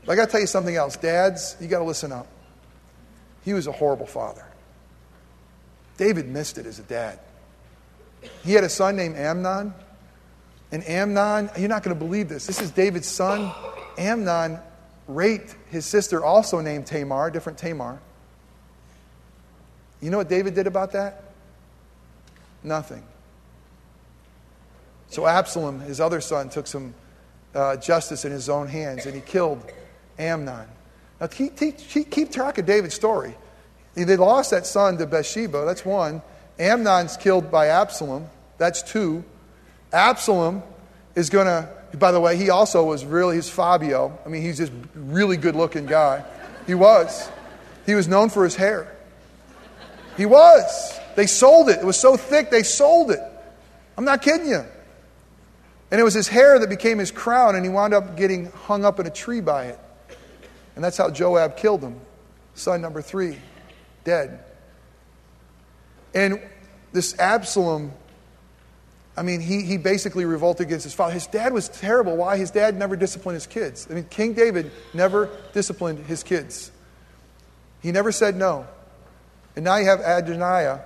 But 0.05 0.13
I 0.13 0.17
got 0.17 0.27
to 0.27 0.31
tell 0.31 0.41
you 0.41 0.47
something 0.47 0.77
else. 0.77 0.97
Dads, 0.97 1.57
you 1.61 1.69
got 1.69 1.79
to 1.79 1.85
listen 1.85 2.13
up. 2.13 2.27
He 3.45 3.53
was 3.53 3.67
a 3.67 3.73
horrible 3.73 4.07
father. 4.07 4.45
David 5.97 6.29
missed 6.29 6.59
it 6.59 6.67
as 6.67 6.79
a 6.79 6.83
dad. 6.83 7.19
He 8.45 8.53
had 8.53 8.65
a 8.65 8.69
son 8.69 8.97
named 8.97 9.17
Amnon. 9.17 9.73
And 10.73 10.87
Amnon, 10.87 11.51
you're 11.59 11.69
not 11.69 11.83
going 11.83 11.97
to 11.97 12.05
believe 12.05 12.29
this. 12.29 12.47
This 12.47 12.61
is 12.61 12.71
David's 12.71 13.07
son. 13.07 13.53
Amnon 13.97 14.59
raped 15.09 15.55
his 15.71 15.87
sister, 15.87 16.25
also 16.25 16.61
named 16.61 16.87
Tamar, 16.87 17.31
different 17.31 17.59
Tamar. 17.59 18.01
You 20.03 20.11
know 20.11 20.19
what 20.19 20.29
David 20.29 20.55
did 20.55 20.67
about 20.67 20.93
that? 20.93 21.23
Nothing. 22.63 23.05
So 25.09 25.27
Absalom, 25.27 25.81
his 25.81 26.01
other 26.01 26.21
son, 26.21 26.49
took 26.49 26.67
some 26.67 26.95
uh, 27.57 27.77
justice 27.77 28.25
in 28.25 28.33
his 28.33 28.49
own 28.49 28.69
hands 28.69 29.07
and 29.07 29.15
he 29.15 29.21
killed 29.21 29.61
Amnon. 30.19 30.69
Now, 31.21 31.27
keep, 31.27 31.57
keep, 31.57 32.11
keep 32.11 32.31
track 32.31 32.59
of 32.59 32.67
David's 32.67 32.95
story. 32.95 33.35
They 33.95 34.17
lost 34.17 34.51
that 34.51 34.67
son 34.67 34.99
to 34.99 35.07
Bathsheba, 35.07 35.65
that's 35.65 35.85
one. 35.85 36.21
Amnon's 36.59 37.17
killed 37.17 37.51
by 37.51 37.69
Absalom, 37.69 38.29
that's 38.59 38.83
two. 38.83 39.25
Absalom 39.93 40.63
is 41.15 41.31
going 41.31 41.47
to, 41.47 41.69
by 41.97 42.13
the 42.13 42.21
way, 42.21 42.37
he 42.37 42.51
also 42.51 42.85
was 42.85 43.07
really, 43.07 43.37
he's 43.37 43.49
Fabio. 43.49 44.19
I 44.27 44.29
mean, 44.29 44.43
he's 44.43 44.59
just 44.59 44.73
really 44.95 45.39
good 45.39 45.57
looking 45.57 45.87
guy. 45.87 46.25
He 46.67 46.75
was. 46.75 47.31
He 47.87 47.95
was 47.95 48.07
known 48.07 48.29
for 48.29 48.45
his 48.45 48.55
hair. 48.55 48.95
He 50.19 50.27
was. 50.27 51.01
They 51.15 51.27
sold 51.27 51.71
it. 51.71 51.79
It 51.79 51.85
was 51.85 51.99
so 51.99 52.19
thick, 52.19 52.51
they 52.51 52.63
sold 52.63 53.11
it. 53.11 53.21
I'm 53.97 54.05
not 54.05 54.21
kidding 54.21 54.49
you. 54.49 54.65
And 55.91 56.01
it 56.01 56.05
was 56.05 56.15
his 56.15 56.29
hair 56.29 56.59
that 56.59 56.69
became 56.69 56.99
his 56.99 57.11
crown, 57.11 57.55
and 57.55 57.65
he 57.65 57.71
wound 57.71 57.95
up 57.95 58.17
getting 58.17 58.51
hung 58.51 58.85
up 58.85 58.99
in 58.99 59.07
a 59.07 59.11
tree 59.11 59.41
by 59.41 59.67
it. 59.67 59.79
And 60.75 60.85
that's 60.85 60.97
how 60.97 61.11
Joab 61.11 61.57
killed 61.57 61.81
him. 61.81 62.01
Son 62.55 62.81
number 62.81 63.03
three, 63.03 63.39
dead. 64.05 64.41
And 66.15 66.41
this 66.93 67.19
Absalom, 67.19 67.93
I 69.17 69.23
mean, 69.23 69.41
he, 69.41 69.63
he 69.63 69.77
basically 69.77 70.25
revolted 70.25 70.67
against 70.67 70.85
his 70.85 70.95
father. 70.95 71.15
His 71.15 71.27
dad 71.27 71.53
was 71.53 71.69
terrible. 71.69 72.17
Why? 72.17 72.37
His 72.37 72.51
dad 72.51 72.77
never 72.77 72.97
disciplined 72.97 73.37
his 73.37 73.47
kids. 73.47 73.87
I 73.91 73.95
mean, 73.95 74.05
King 74.05 74.33
David 74.33 74.73
never 74.93 75.31
disciplined 75.53 76.07
his 76.07 76.23
kids. 76.23 76.71
He 77.81 77.93
never 77.93 78.11
said 78.11 78.37
no. 78.37 78.67
And 79.55 79.65
now 79.65 79.77
you 79.77 79.87
have 79.87 80.01
Adonijah, 80.01 80.85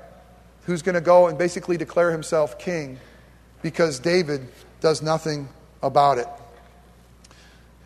who's 0.66 0.82
going 0.82 0.94
to 0.94 1.00
go 1.00 1.26
and 1.26 1.38
basically 1.38 1.76
declare 1.76 2.12
himself 2.12 2.58
king 2.58 2.98
because 3.62 3.98
David 3.98 4.46
does 4.80 5.02
nothing 5.02 5.48
about 5.82 6.18
it. 6.18 6.26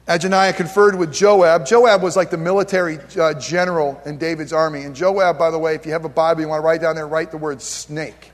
Adonijah 0.07 0.57
conferred 0.57 0.97
with 0.97 1.13
Joab. 1.13 1.67
Joab 1.67 2.03
was 2.03 2.15
like 2.17 2.31
the 2.31 2.37
military 2.37 2.99
uh, 3.19 3.33
general 3.35 4.01
in 4.05 4.19
David's 4.19 4.53
army. 4.53 4.83
And 4.83 4.95
Joab, 4.95 5.39
by 5.39 5.51
the 5.51 5.59
way, 5.59 5.75
if 5.75 5.87
you 5.87 5.93
have 5.93 6.05
a 6.05 6.11
Bible, 6.11 6.43
you 6.43 6.49
want 6.49 6.61
to 6.61 6.65
write 6.65 6.83
down 6.83 6.95
there, 6.95 7.07
write 7.07 7.31
the 7.31 7.39
word 7.39 7.63
snake. 7.63 8.33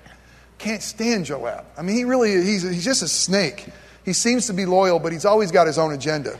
Can't 0.58 0.82
stand 0.82 1.26
Joab. 1.26 1.64
I 1.78 1.82
mean, 1.82 1.96
he 1.96 2.04
really, 2.04 2.32
he's, 2.32 2.62
he's 2.62 2.84
just 2.84 3.02
a 3.02 3.08
snake. 3.08 3.68
He 4.04 4.12
seems 4.12 4.48
to 4.48 4.52
be 4.52 4.66
loyal, 4.66 4.98
but 4.98 5.12
he's 5.12 5.24
always 5.24 5.52
got 5.52 5.66
his 5.68 5.78
own 5.78 5.92
agenda. 5.92 6.38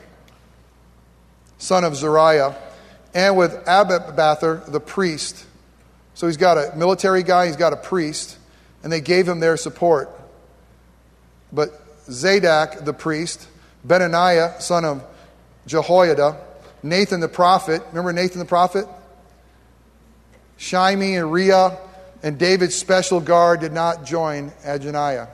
Son 1.59 1.85
of 1.85 1.94
Zeruiah. 1.94 2.56
And 3.14 3.37
with 3.37 3.54
Abiathar, 3.66 4.64
the 4.66 4.80
priest. 4.80 5.46
So 6.14 6.26
he's 6.26 6.37
got 6.37 6.59
a 6.59 6.76
military 6.76 7.22
guy, 7.22 7.46
he's 7.46 7.56
got 7.56 7.72
a 7.72 7.76
priest, 7.76 8.37
and 8.83 8.92
they 8.92 9.00
gave 9.00 9.28
him 9.28 9.40
their 9.40 9.56
support. 9.56 10.11
But 11.52 11.80
Zadok 12.11 12.85
the 12.85 12.92
priest, 12.92 13.46
Benaiah, 13.85 14.61
son 14.61 14.85
of 14.85 15.05
Jehoiada, 15.66 16.40
Nathan 16.83 17.20
the 17.20 17.29
prophet. 17.29 17.83
Remember 17.90 18.12
Nathan 18.12 18.38
the 18.38 18.44
prophet? 18.44 18.87
Shimei 20.57 21.14
and 21.14 21.33
Reah 21.33 21.77
and 22.23 22.38
David's 22.38 22.75
special 22.75 23.20
guard 23.20 23.61
did 23.61 23.73
not 23.73 24.05
join 24.05 24.53
Adonijah. 24.64 25.29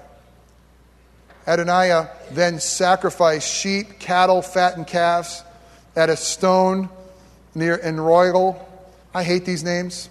Adonijah 1.46 2.10
then 2.32 2.60
sacrificed 2.60 3.52
sheep, 3.52 3.98
cattle, 3.98 4.42
fattened 4.42 4.86
calves 4.86 5.42
at 5.94 6.10
a 6.10 6.16
stone 6.16 6.88
near 7.54 7.78
Enrogel. 7.78 8.60
I 9.14 9.22
hate 9.22 9.44
these 9.44 9.64
names. 9.64 10.08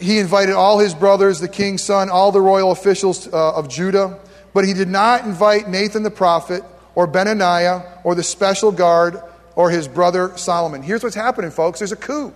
He 0.00 0.20
invited 0.20 0.54
all 0.54 0.78
his 0.78 0.94
brothers, 0.94 1.40
the 1.40 1.48
king's 1.48 1.82
son, 1.82 2.08
all 2.08 2.30
the 2.30 2.40
royal 2.40 2.70
officials 2.70 3.26
uh, 3.26 3.54
of 3.54 3.68
Judah 3.68 4.18
but 4.58 4.64
he 4.64 4.74
did 4.74 4.88
not 4.88 5.24
invite 5.24 5.68
Nathan 5.68 6.02
the 6.02 6.10
prophet 6.10 6.64
or 6.96 7.06
Benaiah 7.06 8.00
or 8.02 8.16
the 8.16 8.24
special 8.24 8.72
guard 8.72 9.22
or 9.54 9.70
his 9.70 9.86
brother 9.86 10.36
Solomon. 10.36 10.82
Here's 10.82 11.04
what's 11.04 11.14
happening, 11.14 11.52
folks. 11.52 11.78
There's 11.78 11.92
a 11.92 11.96
coup. 11.96 12.34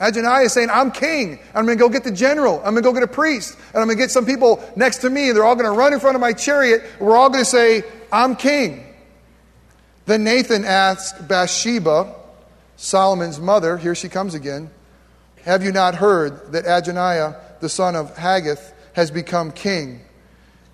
Adonijah 0.00 0.46
is 0.46 0.54
saying, 0.54 0.70
I'm 0.70 0.90
king. 0.90 1.38
I'm 1.54 1.66
going 1.66 1.76
to 1.76 1.84
go 1.84 1.90
get 1.90 2.02
the 2.02 2.12
general. 2.12 2.56
I'm 2.60 2.72
going 2.72 2.76
to 2.76 2.80
go 2.80 2.94
get 2.94 3.02
a 3.02 3.06
priest. 3.06 3.58
And 3.74 3.82
I'm 3.82 3.88
going 3.88 3.98
to 3.98 4.02
get 4.02 4.10
some 4.10 4.24
people 4.24 4.66
next 4.74 5.02
to 5.02 5.10
me. 5.10 5.28
And 5.28 5.36
they're 5.36 5.44
all 5.44 5.54
going 5.54 5.70
to 5.70 5.78
run 5.78 5.92
in 5.92 6.00
front 6.00 6.14
of 6.14 6.22
my 6.22 6.32
chariot. 6.32 6.82
We're 6.98 7.14
all 7.14 7.28
going 7.28 7.44
to 7.44 7.50
say, 7.50 7.82
I'm 8.10 8.36
king. 8.36 8.82
Then 10.06 10.24
Nathan 10.24 10.64
asked 10.64 11.28
Bathsheba, 11.28 12.14
Solomon's 12.76 13.38
mother, 13.38 13.76
here 13.76 13.94
she 13.94 14.08
comes 14.08 14.32
again, 14.32 14.70
Have 15.42 15.62
you 15.62 15.72
not 15.72 15.94
heard 15.94 16.52
that 16.52 16.64
Adonijah, 16.64 17.38
the 17.60 17.68
son 17.68 17.96
of 17.96 18.16
Haggith, 18.16 18.72
has 18.94 19.10
become 19.10 19.52
king? 19.52 20.00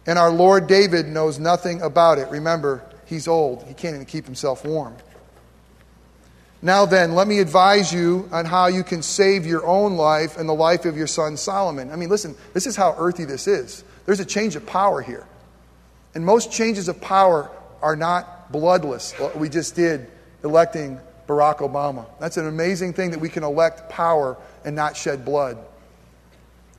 And 0.07 0.19
our 0.19 0.31
Lord 0.31 0.67
David 0.67 1.07
knows 1.07 1.39
nothing 1.39 1.83
about 1.83 2.19
it. 2.19 2.29
Remember, 2.29 2.83
he's 3.07 3.27
old, 3.27 3.65
he 3.65 3.75
can't 3.75 3.95
even 3.95 4.07
keep 4.07 4.25
himself 4.25 4.65
warm. 4.65 4.95
Now 6.63 6.87
then, 6.87 7.15
let 7.15 7.29
me 7.29 7.41
advise 7.41 7.93
you 7.93 8.29
on 8.33 8.45
how 8.45 8.67
you 8.69 8.83
can 8.83 9.03
save 9.03 9.47
your 9.47 9.67
own 9.67 9.97
life 9.97 10.37
and 10.37 10.49
the 10.49 10.55
life 10.55 10.85
of 10.85 10.97
your 10.97 11.07
son 11.07 11.37
Solomon. 11.37 11.91
I 11.91 11.97
mean, 11.97 12.09
listen, 12.09 12.35
this 12.55 12.67
is 12.67 12.77
how 12.77 12.95
earthy 12.99 13.25
this 13.25 13.47
is. 13.47 13.85
There's 14.07 14.21
a 14.21 14.25
change 14.25 14.57
of 14.57 14.65
power 14.67 15.03
here. 15.03 15.27
And 16.15 16.25
most 16.25 16.51
changes 16.51 16.89
of 16.89 17.01
power 17.01 17.51
are 17.83 17.95
not 17.95 18.51
bloodless. 18.51 19.13
What 19.19 19.37
we 19.37 19.49
just 19.49 19.77
did 19.77 20.09
electing 20.43 20.99
Barack 21.27 21.59
Obama. 21.59 22.07
That's 22.21 22.37
an 22.37 22.47
amazing 22.47 22.95
thing 22.95 23.11
that 23.11 23.21
we 23.21 23.29
can 23.29 23.45
elect 23.45 23.91
power 23.91 24.37
and 24.65 24.75
not 24.75 24.97
shed 24.97 25.25
blood. 25.25 25.59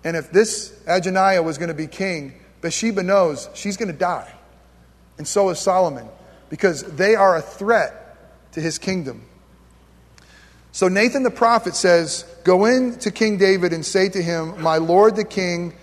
And 0.03 0.15
if 0.15 0.31
this 0.31 0.73
Adonijah 0.87 1.43
was 1.43 1.57
going 1.57 1.67
to 1.67 1.75
be 1.75 1.87
king, 1.87 2.33
Bathsheba 2.61 3.03
knows 3.03 3.49
she's 3.53 3.77
going 3.77 3.91
to 3.91 3.97
die. 3.97 4.31
And 5.17 5.27
so 5.27 5.49
is 5.49 5.59
Solomon, 5.59 6.07
because 6.49 6.83
they 6.83 7.15
are 7.15 7.35
a 7.35 7.41
threat 7.41 8.53
to 8.53 8.61
his 8.61 8.77
kingdom. 8.77 9.23
So 10.71 10.87
Nathan 10.87 11.23
the 11.23 11.31
prophet 11.31 11.75
says, 11.75 12.23
Go 12.43 12.65
in 12.65 12.99
to 12.99 13.11
King 13.11 13.37
David 13.37 13.73
and 13.73 13.85
say 13.85 14.09
to 14.09 14.21
him, 14.21 14.61
My 14.61 14.77
lord 14.77 15.15
the 15.15 15.23
king, 15.23 15.73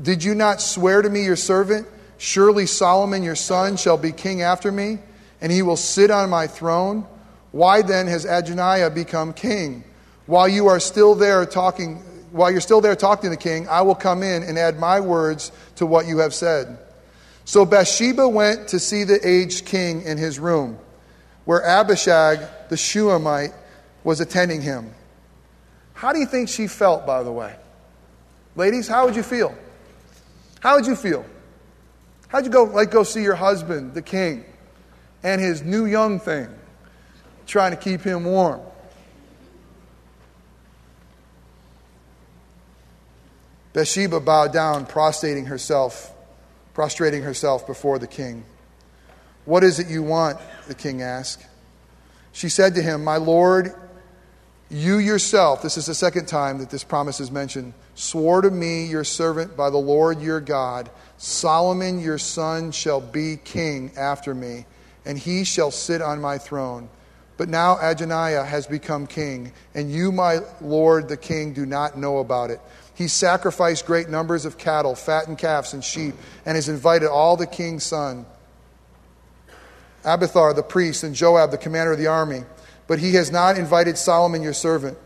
did 0.00 0.22
you 0.22 0.34
not 0.34 0.60
swear 0.60 1.00
to 1.00 1.08
me, 1.08 1.24
your 1.24 1.36
servant? 1.36 1.86
Surely 2.18 2.66
Solomon 2.66 3.22
your 3.22 3.34
son 3.34 3.76
shall 3.76 3.96
be 3.96 4.12
king 4.12 4.42
after 4.42 4.70
me, 4.70 4.98
and 5.40 5.50
he 5.50 5.62
will 5.62 5.76
sit 5.76 6.10
on 6.10 6.28
my 6.30 6.46
throne. 6.46 7.06
Why 7.52 7.82
then 7.82 8.06
has 8.06 8.24
Adonijah 8.24 8.90
become 8.90 9.32
king? 9.32 9.84
While 10.26 10.48
you 10.48 10.66
are 10.66 10.80
still 10.80 11.14
there 11.14 11.46
talking 11.46 12.02
while 12.36 12.50
you're 12.50 12.60
still 12.60 12.80
there 12.80 12.94
talking 12.94 13.30
to 13.30 13.36
the 13.36 13.42
king, 13.42 13.68
I 13.68 13.82
will 13.82 13.94
come 13.94 14.22
in 14.22 14.42
and 14.42 14.58
add 14.58 14.78
my 14.78 15.00
words 15.00 15.50
to 15.76 15.86
what 15.86 16.06
you 16.06 16.18
have 16.18 16.34
said. 16.34 16.78
So 17.44 17.64
Bathsheba 17.64 18.28
went 18.28 18.68
to 18.68 18.78
see 18.78 19.04
the 19.04 19.18
aged 19.26 19.64
king 19.64 20.02
in 20.02 20.18
his 20.18 20.38
room, 20.38 20.78
where 21.44 21.62
Abishag 21.62 22.40
the 22.68 22.76
Shunammite 22.76 23.52
was 24.04 24.20
attending 24.20 24.60
him. 24.60 24.92
How 25.94 26.12
do 26.12 26.18
you 26.18 26.26
think 26.26 26.48
she 26.48 26.66
felt, 26.66 27.06
by 27.06 27.22
the 27.22 27.32
way? 27.32 27.54
Ladies, 28.54 28.86
how 28.88 29.06
would 29.06 29.16
you 29.16 29.22
feel? 29.22 29.56
How 30.60 30.76
would 30.76 30.86
you 30.86 30.96
feel? 30.96 31.24
How'd 32.28 32.44
you 32.44 32.50
go 32.50 32.64
like 32.64 32.90
go 32.90 33.02
see 33.02 33.22
your 33.22 33.34
husband, 33.34 33.94
the 33.94 34.02
king, 34.02 34.44
and 35.22 35.40
his 35.40 35.62
new 35.62 35.86
young 35.86 36.18
thing, 36.18 36.48
trying 37.46 37.70
to 37.70 37.76
keep 37.76 38.00
him 38.02 38.24
warm? 38.24 38.60
Bathsheba 43.76 44.20
bowed 44.20 44.54
down, 44.54 44.86
prostrating 44.86 45.44
herself, 45.44 46.10
prostrating 46.72 47.20
herself 47.20 47.66
before 47.66 47.98
the 47.98 48.06
king. 48.06 48.42
What 49.44 49.62
is 49.62 49.78
it 49.78 49.88
you 49.88 50.02
want? 50.02 50.38
the 50.66 50.74
king 50.74 51.02
asked. 51.02 51.46
She 52.32 52.48
said 52.48 52.74
to 52.76 52.82
him, 52.82 53.04
My 53.04 53.18
lord, 53.18 53.74
you 54.70 54.96
yourself, 54.96 55.60
this 55.60 55.76
is 55.76 55.84
the 55.84 55.94
second 55.94 56.24
time 56.24 56.56
that 56.60 56.70
this 56.70 56.84
promise 56.84 57.20
is 57.20 57.30
mentioned, 57.30 57.74
swore 57.94 58.40
to 58.40 58.50
me, 58.50 58.86
your 58.86 59.04
servant, 59.04 59.58
by 59.58 59.68
the 59.68 59.76
Lord 59.76 60.22
your 60.22 60.40
God, 60.40 60.88
Solomon 61.18 62.00
your 62.00 62.16
son 62.16 62.72
shall 62.72 63.02
be 63.02 63.36
king 63.36 63.90
after 63.98 64.34
me, 64.34 64.64
and 65.04 65.18
he 65.18 65.44
shall 65.44 65.70
sit 65.70 66.00
on 66.00 66.18
my 66.18 66.38
throne. 66.38 66.88
But 67.36 67.50
now 67.50 67.76
Adonijah 67.78 68.46
has 68.46 68.66
become 68.66 69.06
king, 69.06 69.52
and 69.74 69.92
you, 69.92 70.10
my 70.10 70.38
lord 70.62 71.08
the 71.08 71.18
king, 71.18 71.52
do 71.52 71.66
not 71.66 71.98
know 71.98 72.18
about 72.18 72.50
it. 72.50 72.60
He 72.96 73.08
sacrificed 73.08 73.84
great 73.84 74.08
numbers 74.08 74.46
of 74.46 74.56
cattle, 74.56 74.94
fattened 74.94 75.36
calves, 75.36 75.74
and 75.74 75.84
sheep, 75.84 76.14
and 76.46 76.56
has 76.56 76.70
invited 76.70 77.08
all 77.08 77.36
the 77.36 77.46
king's 77.46 77.84
sons, 77.84 78.26
Abiathar 80.02 80.54
the 80.54 80.62
priest, 80.62 81.04
and 81.04 81.14
Joab 81.14 81.50
the 81.50 81.58
commander 81.58 81.92
of 81.92 81.98
the 81.98 82.06
army. 82.06 82.44
But 82.86 82.98
he 82.98 83.14
has 83.14 83.30
not 83.30 83.58
invited 83.58 83.98
Solomon 83.98 84.42
your 84.42 84.54
servant. 84.54 84.96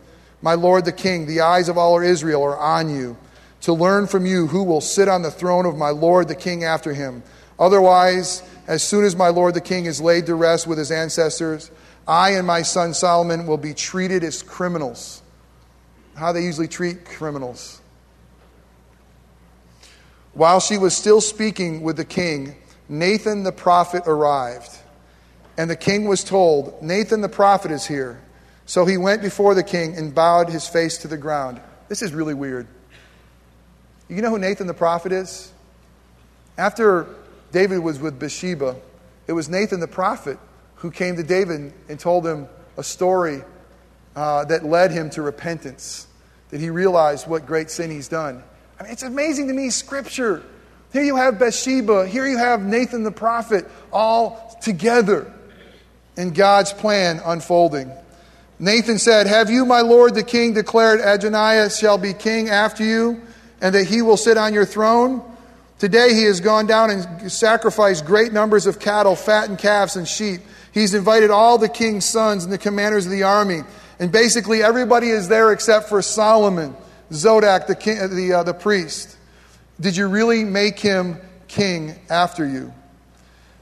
My 0.41 0.53
lord 0.53 0.85
the 0.85 0.93
king, 0.93 1.25
the 1.25 1.41
eyes 1.41 1.67
of 1.67 1.77
all 1.77 1.97
of 1.97 2.03
Israel 2.03 2.43
are 2.43 2.57
on 2.57 2.95
you, 2.95 3.17
to 3.61 3.73
learn 3.73 4.07
from 4.07 4.25
you 4.25 4.47
who 4.47 4.63
will 4.63 4.79
sit 4.79 5.09
on 5.09 5.21
the 5.21 5.31
throne 5.31 5.65
of 5.65 5.75
my 5.75 5.89
lord 5.89 6.29
the 6.29 6.35
king 6.35 6.63
after 6.63 6.93
him. 6.93 7.23
Otherwise, 7.59 8.41
as 8.67 8.83
soon 8.83 9.03
as 9.03 9.17
my 9.17 9.27
lord 9.27 9.53
the 9.53 9.59
king 9.59 9.85
is 9.85 9.99
laid 9.99 10.27
to 10.27 10.35
rest 10.35 10.65
with 10.65 10.77
his 10.77 10.91
ancestors, 10.91 11.69
I 12.07 12.31
and 12.31 12.47
my 12.47 12.61
son 12.61 12.93
Solomon 12.93 13.47
will 13.47 13.57
be 13.57 13.73
treated 13.73 14.23
as 14.23 14.41
criminals. 14.41 15.21
How 16.15 16.31
they 16.31 16.43
usually 16.43 16.69
treat 16.69 17.03
criminals. 17.03 17.80
While 20.33 20.59
she 20.59 20.77
was 20.77 20.95
still 20.95 21.21
speaking 21.21 21.81
with 21.81 21.97
the 21.97 22.05
king, 22.05 22.55
Nathan 22.87 23.43
the 23.43 23.51
prophet 23.51 24.03
arrived. 24.05 24.77
And 25.57 25.69
the 25.69 25.75
king 25.75 26.05
was 26.05 26.23
told, 26.23 26.81
Nathan 26.81 27.21
the 27.21 27.29
prophet 27.29 27.71
is 27.71 27.85
here. 27.85 28.21
So 28.65 28.85
he 28.85 28.97
went 28.97 29.21
before 29.21 29.53
the 29.53 29.63
king 29.63 29.97
and 29.97 30.15
bowed 30.15 30.49
his 30.49 30.67
face 30.67 30.99
to 30.99 31.07
the 31.07 31.17
ground. 31.17 31.59
This 31.89 32.01
is 32.01 32.13
really 32.13 32.33
weird. 32.33 32.67
You 34.07 34.21
know 34.21 34.29
who 34.29 34.39
Nathan 34.39 34.67
the 34.67 34.73
prophet 34.73 35.11
is? 35.11 35.51
After 36.57 37.07
David 37.51 37.79
was 37.79 37.99
with 37.99 38.19
Bathsheba, 38.19 38.77
it 39.27 39.33
was 39.33 39.49
Nathan 39.49 39.79
the 39.79 39.87
prophet 39.87 40.37
who 40.75 40.91
came 40.91 41.15
to 41.17 41.23
David 41.23 41.73
and 41.89 41.99
told 41.99 42.25
him 42.25 42.47
a 42.77 42.83
story 42.83 43.43
uh, 44.15 44.45
that 44.45 44.65
led 44.65 44.91
him 44.91 45.09
to 45.11 45.21
repentance, 45.21 46.07
that 46.49 46.59
he 46.59 46.69
realized 46.69 47.27
what 47.27 47.45
great 47.45 47.69
sin 47.69 47.91
he's 47.91 48.07
done. 48.07 48.43
I 48.81 48.83
mean, 48.85 48.93
it's 48.93 49.03
amazing 49.03 49.47
to 49.49 49.53
me, 49.53 49.69
Scripture. 49.69 50.41
Here 50.91 51.03
you 51.03 51.15
have 51.15 51.37
Bathsheba, 51.37 52.07
here 52.07 52.25
you 52.25 52.39
have 52.39 52.63
Nathan 52.63 53.03
the 53.03 53.11
prophet, 53.11 53.69
all 53.93 54.57
together 54.59 55.31
in 56.17 56.33
God's 56.33 56.73
plan 56.73 57.21
unfolding. 57.23 57.91
Nathan 58.57 58.97
said, 58.97 59.27
Have 59.27 59.51
you, 59.51 59.67
my 59.67 59.81
lord 59.81 60.15
the 60.15 60.23
king, 60.23 60.55
declared 60.55 60.99
Adonijah 60.99 61.69
shall 61.69 61.99
be 61.99 62.11
king 62.13 62.49
after 62.49 62.83
you, 62.83 63.21
and 63.61 63.75
that 63.75 63.85
he 63.85 64.01
will 64.01 64.17
sit 64.17 64.35
on 64.35 64.51
your 64.51 64.65
throne? 64.65 65.21
Today 65.77 66.15
he 66.15 66.23
has 66.23 66.39
gone 66.39 66.65
down 66.65 66.89
and 66.89 67.31
sacrificed 67.31 68.03
great 68.03 68.33
numbers 68.33 68.65
of 68.65 68.79
cattle, 68.79 69.15
fattened 69.15 69.59
calves, 69.59 69.95
and 69.95 70.07
sheep. 70.07 70.41
He's 70.71 70.95
invited 70.95 71.29
all 71.29 71.59
the 71.59 71.69
king's 71.69 72.05
sons 72.05 72.45
and 72.45 72.51
the 72.51 72.57
commanders 72.57 73.05
of 73.05 73.11
the 73.11 73.23
army. 73.23 73.61
And 73.99 74.11
basically, 74.11 74.63
everybody 74.63 75.09
is 75.09 75.27
there 75.27 75.51
except 75.51 75.87
for 75.87 76.01
Solomon. 76.01 76.75
Zadok, 77.13 77.67
the, 77.67 77.75
king, 77.75 77.97
the, 78.15 78.33
uh, 78.33 78.43
the 78.43 78.53
priest, 78.53 79.17
did 79.79 79.97
you 79.97 80.07
really 80.07 80.43
make 80.43 80.79
him 80.79 81.17
king 81.47 81.95
after 82.09 82.47
you? 82.47 82.73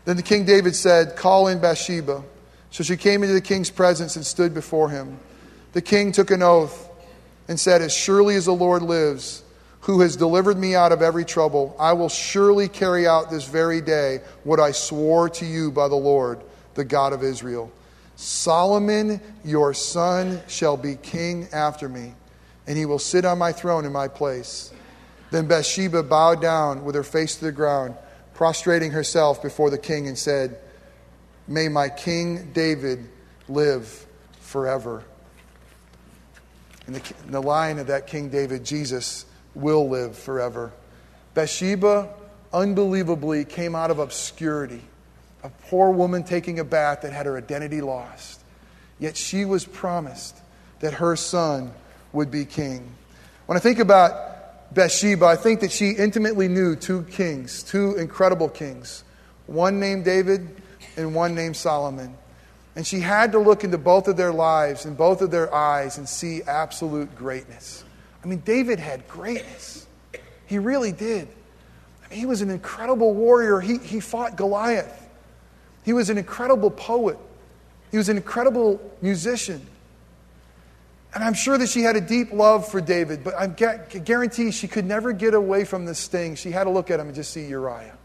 Then 0.05 0.17
the 0.17 0.23
king 0.23 0.45
David 0.45 0.75
said, 0.75 1.15
Call 1.15 1.47
in 1.47 1.59
Bathsheba. 1.59 2.23
So 2.71 2.83
she 2.83 2.97
came 2.97 3.23
into 3.23 3.33
the 3.33 3.41
king's 3.41 3.71
presence 3.71 4.15
and 4.15 4.25
stood 4.25 4.53
before 4.53 4.89
him. 4.89 5.19
The 5.73 5.81
king 5.81 6.12
took 6.12 6.29
an 6.31 6.43
oath 6.43 6.89
and 7.47 7.59
said, 7.59 7.81
As 7.81 7.93
surely 7.93 8.35
as 8.35 8.45
the 8.45 8.53
Lord 8.53 8.83
lives, 8.83 9.43
who 9.81 10.01
has 10.01 10.15
delivered 10.15 10.57
me 10.57 10.75
out 10.75 10.91
of 10.91 11.01
every 11.01 11.25
trouble, 11.25 11.75
I 11.79 11.93
will 11.93 12.09
surely 12.09 12.67
carry 12.67 13.07
out 13.07 13.31
this 13.31 13.45
very 13.45 13.81
day 13.81 14.21
what 14.43 14.59
I 14.59 14.71
swore 14.71 15.29
to 15.29 15.45
you 15.45 15.71
by 15.71 15.88
the 15.88 15.95
Lord, 15.95 16.41
the 16.75 16.85
God 16.85 17.13
of 17.13 17.23
Israel. 17.23 17.71
Solomon, 18.15 19.21
your 19.43 19.73
son, 19.73 20.41
shall 20.47 20.77
be 20.77 20.95
king 20.95 21.47
after 21.53 21.88
me 21.89 22.13
and 22.69 22.77
he 22.77 22.86
will 22.86 22.99
sit 22.99 23.25
on 23.25 23.39
my 23.39 23.51
throne 23.51 23.84
in 23.84 23.91
my 23.91 24.08
place. 24.08 24.71
Then 25.32 25.47
Bathsheba 25.47 26.03
bowed 26.03 26.39
down 26.39 26.86
with 26.86 26.93
her 26.93 27.03
face 27.03 27.36
to 27.38 27.45
the 27.45 27.51
ground, 27.51 27.95
prostrating 28.36 28.91
herself 28.91 29.41
before 29.41 29.71
the 29.71 29.77
king, 29.79 30.08
and 30.08 30.15
said, 30.15 30.60
May 31.47 31.67
my 31.67 31.89
king 31.89 32.51
David 32.53 33.10
live 33.47 34.05
forever. 34.39 35.03
And 36.86 36.95
the, 36.95 37.13
the 37.27 37.41
line 37.41 37.79
of 37.79 37.88
that 37.88 38.05
King 38.05 38.29
David, 38.29 38.63
Jesus, 38.63 39.25
will 39.55 39.89
live 39.89 40.15
forever. 40.15 40.71
Bathsheba 41.34 42.13
unbelievably 42.53 43.45
came 43.45 43.73
out 43.73 43.89
of 43.89 43.97
obscurity, 43.97 44.82
a 45.43 45.49
poor 45.49 45.89
woman 45.89 46.23
taking 46.23 46.60
a 46.60 46.63
bath 46.63 47.01
that 47.01 47.13
had 47.13 47.25
her 47.25 47.36
identity 47.36 47.82
lost. 47.82 48.41
Yet 48.99 49.17
she 49.17 49.43
was 49.43 49.65
promised 49.65 50.38
that 50.82 50.93
her 50.93 51.15
son 51.15 51.73
would 52.13 52.32
be 52.32 52.45
king. 52.45 52.95
When 53.45 53.58
I 53.58 53.60
think 53.62 53.80
about 53.80 54.74
Bathsheba, 54.74 55.26
I 55.26 55.36
think 55.36 55.62
that 55.62 55.72
she 55.72 55.91
intimately 55.91 56.48
knew 56.48 56.76
two 56.76 57.04
kings, 57.04 57.63
two 57.63 57.95
incredible 57.95 58.50
kings, 58.50 59.04
one 59.48 59.80
named 59.80 60.06
David 60.06 60.62
and 60.95 61.15
one 61.15 61.34
named 61.34 61.56
Solomon. 61.56 62.15
And 62.76 62.86
she 62.86 63.00
had 63.00 63.32
to 63.32 63.39
look 63.39 63.63
into 63.63 63.78
both 63.78 64.08
of 64.08 64.15
their 64.15 64.32
lives 64.32 64.86
and 64.86 64.95
both 64.95 65.22
of 65.22 65.32
their 65.32 65.54
eyes 65.54 65.98
and 65.98 66.08
see 66.08 66.43
absolute 66.43 67.15
greatness. 67.15 67.84
I 68.24 68.28
mean, 68.28 68.39
David 68.39 68.80
had 68.80 69.08
greatness. 69.08 69.88
He 70.45 70.60
really 70.60 70.91
did. 70.91 71.28
I 72.06 72.10
mean, 72.10 72.19
he 72.19 72.26
was 72.26 72.41
an 72.41 72.50
incredible 72.50 73.13
warrior. 73.13 73.60
He, 73.60 73.80
he 73.80 74.00
fought 74.00 74.36
Goliath. 74.36 75.10
He 75.84 75.93
was 75.93 76.10
an 76.10 76.17
incredible 76.17 76.69
poet. 76.69 77.17
He 77.91 77.98
was 77.98 78.10
an 78.10 78.17
incredible 78.17 78.80
musician. 79.02 79.65
And 81.13 81.24
I'm 81.24 81.34
sure 81.34 81.58
that 81.58 81.69
she 81.69 81.82
had 81.82 81.95
a 81.95 82.02
deep 82.02 82.32
love 82.32 82.69
for 82.69 82.82
David, 82.82 83.24
but 83.24 83.34
I 83.36 83.48
guarantee 83.48 84.52
she 84.52 84.67
could 84.67 84.86
never 84.86 85.12
get 85.12 85.34
away 85.34 85.65
from 85.65 85.86
this 85.86 86.08
thing. 86.08 86.36
She 86.36 86.52
had 86.52 86.65
to 86.65 86.69
look 86.69 86.91
at 86.91 87.00
him 87.00 87.08
and 87.08 87.15
just 87.15 87.32
see 87.32 87.45
Uriah. 87.48 87.98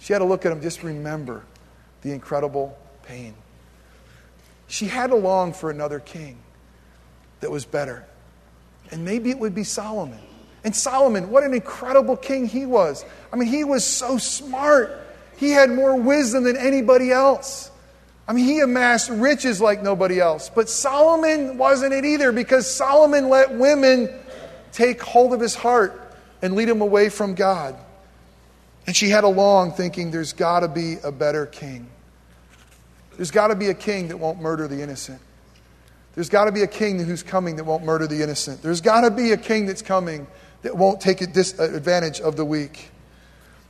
She 0.00 0.12
had 0.12 0.18
to 0.18 0.24
look 0.24 0.44
at 0.44 0.52
him, 0.52 0.60
just 0.60 0.82
remember 0.82 1.44
the 2.02 2.12
incredible 2.12 2.76
pain. 3.02 3.34
She 4.66 4.86
had 4.86 5.08
to 5.08 5.16
long 5.16 5.52
for 5.52 5.70
another 5.70 6.00
king 6.00 6.38
that 7.40 7.50
was 7.50 7.64
better. 7.64 8.04
And 8.90 9.04
maybe 9.04 9.30
it 9.30 9.38
would 9.38 9.54
be 9.54 9.64
Solomon. 9.64 10.18
And 10.64 10.74
Solomon, 10.74 11.30
what 11.30 11.44
an 11.44 11.54
incredible 11.54 12.16
king 12.16 12.46
he 12.46 12.66
was. 12.66 13.04
I 13.32 13.36
mean, 13.36 13.48
he 13.48 13.62
was 13.62 13.84
so 13.84 14.18
smart. 14.18 15.06
He 15.36 15.50
had 15.50 15.70
more 15.70 15.96
wisdom 15.96 16.42
than 16.42 16.56
anybody 16.56 17.12
else. 17.12 17.70
I 18.28 18.32
mean, 18.32 18.44
he 18.44 18.60
amassed 18.60 19.08
riches 19.08 19.60
like 19.60 19.82
nobody 19.82 20.18
else. 20.18 20.50
But 20.50 20.68
Solomon 20.68 21.58
wasn't 21.58 21.92
it 21.92 22.04
either 22.04 22.32
because 22.32 22.68
Solomon 22.68 23.28
let 23.28 23.54
women 23.54 24.12
take 24.72 25.00
hold 25.00 25.32
of 25.32 25.40
his 25.40 25.54
heart 25.54 26.14
and 26.42 26.54
lead 26.54 26.68
him 26.68 26.80
away 26.80 27.08
from 27.08 27.34
God. 27.34 27.76
And 28.86 28.96
she 28.96 29.08
had 29.08 29.24
a 29.24 29.28
long 29.28 29.72
thinking 29.72 30.10
there's 30.10 30.32
got 30.32 30.60
to 30.60 30.68
be 30.68 30.96
a 31.04 31.12
better 31.12 31.46
king. 31.46 31.88
There's 33.16 33.30
got 33.30 33.48
to 33.48 33.54
be 33.54 33.68
a 33.68 33.74
king 33.74 34.08
that 34.08 34.18
won't 34.18 34.40
murder 34.40 34.68
the 34.68 34.82
innocent. 34.82 35.20
There's 36.14 36.28
got 36.28 36.46
to 36.46 36.52
be 36.52 36.62
a 36.62 36.66
king 36.66 36.98
who's 36.98 37.22
coming 37.22 37.56
that 37.56 37.64
won't 37.64 37.84
murder 37.84 38.06
the 38.06 38.22
innocent. 38.22 38.62
There's 38.62 38.80
got 38.80 39.02
to 39.02 39.10
be 39.10 39.32
a 39.32 39.36
king 39.36 39.66
that's 39.66 39.82
coming 39.82 40.26
that 40.62 40.76
won't 40.76 41.00
take 41.00 41.22
uh, 41.22 41.26
advantage 41.62 42.20
of 42.20 42.36
the 42.36 42.44
weak. 42.44 42.90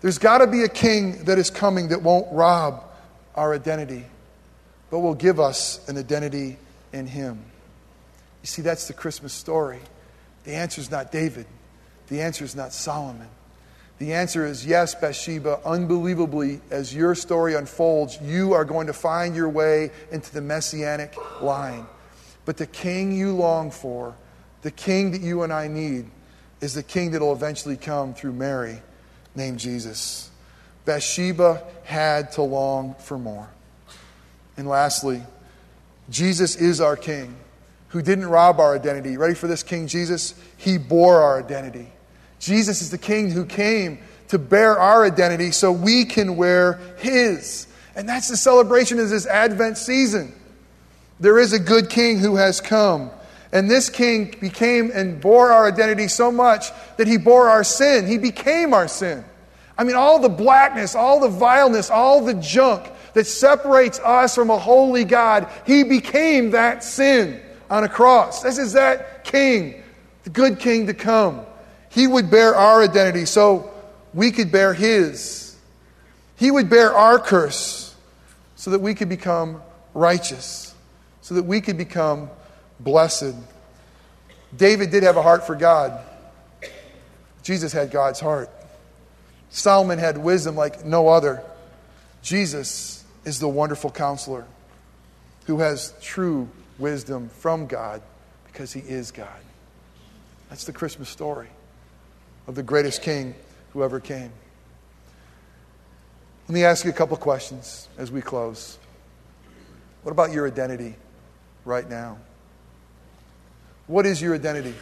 There's 0.00 0.18
got 0.18 0.38
to 0.38 0.46
be 0.46 0.62
a 0.62 0.68
king 0.68 1.24
that 1.24 1.38
is 1.38 1.50
coming 1.50 1.88
that 1.88 2.02
won't 2.02 2.26
rob 2.32 2.84
our 3.34 3.54
identity 3.54 4.06
but 4.90 5.00
will 5.00 5.14
give 5.14 5.40
us 5.40 5.86
an 5.88 5.98
identity 5.98 6.56
in 6.92 7.06
Him. 7.06 7.42
You 8.42 8.46
see, 8.46 8.62
that's 8.62 8.86
the 8.86 8.94
Christmas 8.94 9.32
story. 9.32 9.80
The 10.44 10.54
answer 10.54 10.80
is 10.80 10.90
not 10.90 11.10
David. 11.10 11.46
The 12.08 12.20
answer 12.20 12.44
is 12.44 12.54
not 12.54 12.72
Solomon. 12.72 13.28
The 13.98 14.12
answer 14.12 14.46
is 14.46 14.66
yes, 14.66 14.94
Bathsheba. 14.94 15.60
Unbelievably, 15.64 16.60
as 16.70 16.94
your 16.94 17.14
story 17.14 17.54
unfolds, 17.54 18.18
you 18.22 18.52
are 18.52 18.64
going 18.64 18.86
to 18.88 18.92
find 18.92 19.34
your 19.34 19.48
way 19.48 19.90
into 20.12 20.32
the 20.32 20.42
messianic 20.42 21.14
line. 21.40 21.86
But 22.44 22.58
the 22.58 22.66
king 22.66 23.12
you 23.12 23.34
long 23.34 23.70
for, 23.70 24.14
the 24.62 24.70
king 24.70 25.12
that 25.12 25.22
you 25.22 25.42
and 25.42 25.52
I 25.52 25.66
need, 25.68 26.10
is 26.60 26.74
the 26.74 26.82
king 26.82 27.10
that 27.12 27.20
will 27.20 27.32
eventually 27.32 27.76
come 27.76 28.14
through 28.14 28.32
Mary, 28.32 28.80
named 29.34 29.58
Jesus. 29.58 30.30
Bathsheba 30.84 31.62
had 31.84 32.32
to 32.32 32.42
long 32.42 32.94
for 32.98 33.18
more. 33.18 33.48
And 34.56 34.68
lastly, 34.68 35.22
Jesus 36.10 36.56
is 36.56 36.80
our 36.80 36.96
king 36.96 37.34
who 37.88 38.02
didn't 38.02 38.26
rob 38.26 38.60
our 38.60 38.74
identity. 38.74 39.16
Ready 39.16 39.34
for 39.34 39.46
this, 39.46 39.62
King 39.62 39.86
Jesus? 39.86 40.34
He 40.56 40.78
bore 40.78 41.20
our 41.20 41.38
identity. 41.38 41.88
Jesus 42.38 42.82
is 42.82 42.90
the 42.90 42.98
king 42.98 43.30
who 43.30 43.44
came 43.44 43.98
to 44.28 44.38
bear 44.38 44.78
our 44.78 45.04
identity 45.04 45.50
so 45.50 45.72
we 45.72 46.04
can 46.04 46.36
wear 46.36 46.80
his. 46.98 47.66
And 47.94 48.08
that's 48.08 48.28
the 48.28 48.36
celebration 48.36 48.98
of 48.98 49.08
this 49.08 49.26
Advent 49.26 49.78
season. 49.78 50.34
There 51.20 51.38
is 51.38 51.52
a 51.52 51.58
good 51.58 51.88
king 51.88 52.18
who 52.18 52.36
has 52.36 52.60
come. 52.60 53.10
And 53.52 53.70
this 53.70 53.88
king 53.88 54.34
became 54.40 54.90
and 54.92 55.20
bore 55.20 55.52
our 55.52 55.66
identity 55.66 56.08
so 56.08 56.30
much 56.30 56.66
that 56.98 57.06
he 57.06 57.16
bore 57.16 57.48
our 57.48 57.64
sin. 57.64 58.06
He 58.06 58.18
became 58.18 58.74
our 58.74 58.88
sin. 58.88 59.24
I 59.78 59.84
mean, 59.84 59.96
all 59.96 60.18
the 60.18 60.28
blackness, 60.28 60.94
all 60.94 61.20
the 61.20 61.28
vileness, 61.28 61.90
all 61.90 62.24
the 62.24 62.34
junk 62.34 62.90
that 63.16 63.26
separates 63.26 63.98
us 64.00 64.34
from 64.34 64.50
a 64.50 64.58
holy 64.58 65.02
God, 65.02 65.48
he 65.64 65.84
became 65.84 66.50
that 66.50 66.84
sin 66.84 67.40
on 67.70 67.82
a 67.82 67.88
cross. 67.88 68.42
This 68.42 68.58
is 68.58 68.74
that 68.74 69.24
king, 69.24 69.82
the 70.24 70.28
good 70.28 70.58
king 70.58 70.88
to 70.88 70.92
come. 70.92 71.40
He 71.88 72.06
would 72.06 72.30
bear 72.30 72.54
our 72.54 72.82
identity 72.82 73.24
so 73.24 73.70
we 74.12 74.32
could 74.32 74.52
bear 74.52 74.74
his. 74.74 75.56
He 76.36 76.50
would 76.50 76.68
bear 76.68 76.92
our 76.92 77.18
curse 77.18 77.96
so 78.54 78.72
that 78.72 78.82
we 78.82 78.94
could 78.94 79.08
become 79.08 79.62
righteous, 79.94 80.74
so 81.22 81.36
that 81.36 81.44
we 81.44 81.62
could 81.62 81.78
become 81.78 82.28
blessed. 82.80 83.34
David 84.54 84.90
did 84.90 85.04
have 85.04 85.16
a 85.16 85.22
heart 85.22 85.46
for 85.46 85.54
God. 85.54 86.04
Jesus 87.42 87.72
had 87.72 87.90
God's 87.90 88.20
heart. 88.20 88.50
Solomon 89.48 89.98
had 89.98 90.18
wisdom 90.18 90.54
like 90.54 90.84
no 90.84 91.08
other. 91.08 91.42
Jesus 92.20 92.95
is 93.26 93.40
the 93.40 93.48
wonderful 93.48 93.90
counselor 93.90 94.46
who 95.46 95.58
has 95.58 95.92
true 96.00 96.48
wisdom 96.78 97.28
from 97.28 97.66
God 97.66 98.00
because 98.46 98.72
he 98.72 98.80
is 98.80 99.10
God. 99.10 99.28
That's 100.48 100.64
the 100.64 100.72
Christmas 100.72 101.08
story 101.08 101.48
of 102.46 102.54
the 102.54 102.62
greatest 102.62 103.02
king 103.02 103.34
who 103.72 103.82
ever 103.82 103.98
came. 104.00 104.30
Let 106.48 106.54
me 106.54 106.64
ask 106.64 106.84
you 106.84 106.90
a 106.90 106.94
couple 106.94 107.16
questions 107.16 107.88
as 107.98 108.12
we 108.12 108.22
close. 108.22 108.78
What 110.04 110.12
about 110.12 110.30
your 110.30 110.46
identity 110.46 110.94
right 111.64 111.88
now? 111.90 112.18
What 113.88 114.06
is 114.06 114.22
your 114.22 114.36
identity? 114.36 114.74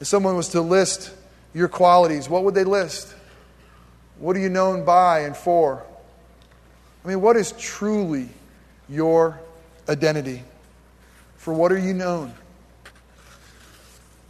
If 0.00 0.06
someone 0.06 0.36
was 0.36 0.50
to 0.50 0.60
list 0.60 1.14
your 1.54 1.68
qualities, 1.68 2.28
what 2.28 2.44
would 2.44 2.54
they 2.54 2.64
list? 2.64 3.14
What 4.18 4.36
are 4.36 4.40
you 4.40 4.50
known 4.50 4.84
by 4.84 5.20
and 5.20 5.34
for? 5.34 5.86
I 7.04 7.08
mean, 7.08 7.20
what 7.20 7.36
is 7.36 7.52
truly 7.52 8.28
your 8.88 9.38
identity? 9.88 10.42
For 11.36 11.52
what 11.52 11.70
are 11.72 11.78
you 11.78 11.92
known? 11.92 12.32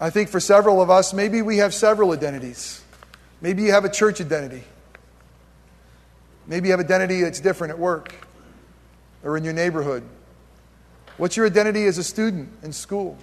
I 0.01 0.11
think 0.11 0.29
for 0.29 0.41
several 0.41 0.83
of 0.83 0.91
us, 0.91 1.15
maybe 1.15 1.41
we 1.41 1.59
have 1.59 1.73
several 1.73 2.13
identities. 2.13 2.83
Maybe 3.41 3.63
you 3.63 3.73
have 3.73 3.85
a 3.85 3.89
church 3.89 4.21
identity. 4.21 4.65
Maybe 6.47 6.69
you 6.69 6.73
have 6.73 6.81
an 6.81 6.87
identity 6.87 7.23
that's 7.23 7.41
different 7.41 7.73
at 7.73 7.79
work 7.79 8.15
or 9.23 9.37
in 9.37 9.45
your 9.45 9.53
neighborhood. 9.53 10.03
What's 11.17 11.37
your 11.37 11.47
identity 11.47 11.85
as 11.85 11.97
a 11.99 12.05
student 12.05 12.49
in 12.63 12.73
school? 12.73 13.17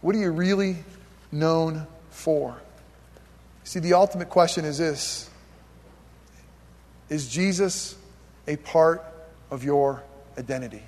What 0.00 0.14
are 0.14 0.18
you 0.18 0.30
really 0.30 0.76
known 1.32 1.86
for? 2.10 2.56
See, 3.64 3.80
the 3.80 3.94
ultimate 3.94 4.30
question 4.30 4.64
is 4.64 4.78
this 4.78 5.28
Is 7.12 7.28
Jesus 7.28 7.94
a 8.48 8.56
part 8.56 9.04
of 9.50 9.64
your 9.64 10.02
identity? 10.38 10.82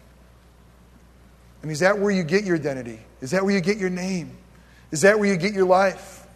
I 1.62 1.66
mean, 1.66 1.72
is 1.72 1.80
that 1.80 1.98
where 1.98 2.10
you 2.10 2.22
get 2.22 2.44
your 2.44 2.56
identity? 2.56 2.98
Is 3.20 3.32
that 3.32 3.44
where 3.44 3.54
you 3.54 3.60
get 3.60 3.76
your 3.76 3.90
name? 3.90 4.34
Is 4.90 5.02
that 5.02 5.18
where 5.18 5.28
you 5.28 5.37
get 5.37 5.52
your 5.52 5.66
life? 5.66 6.26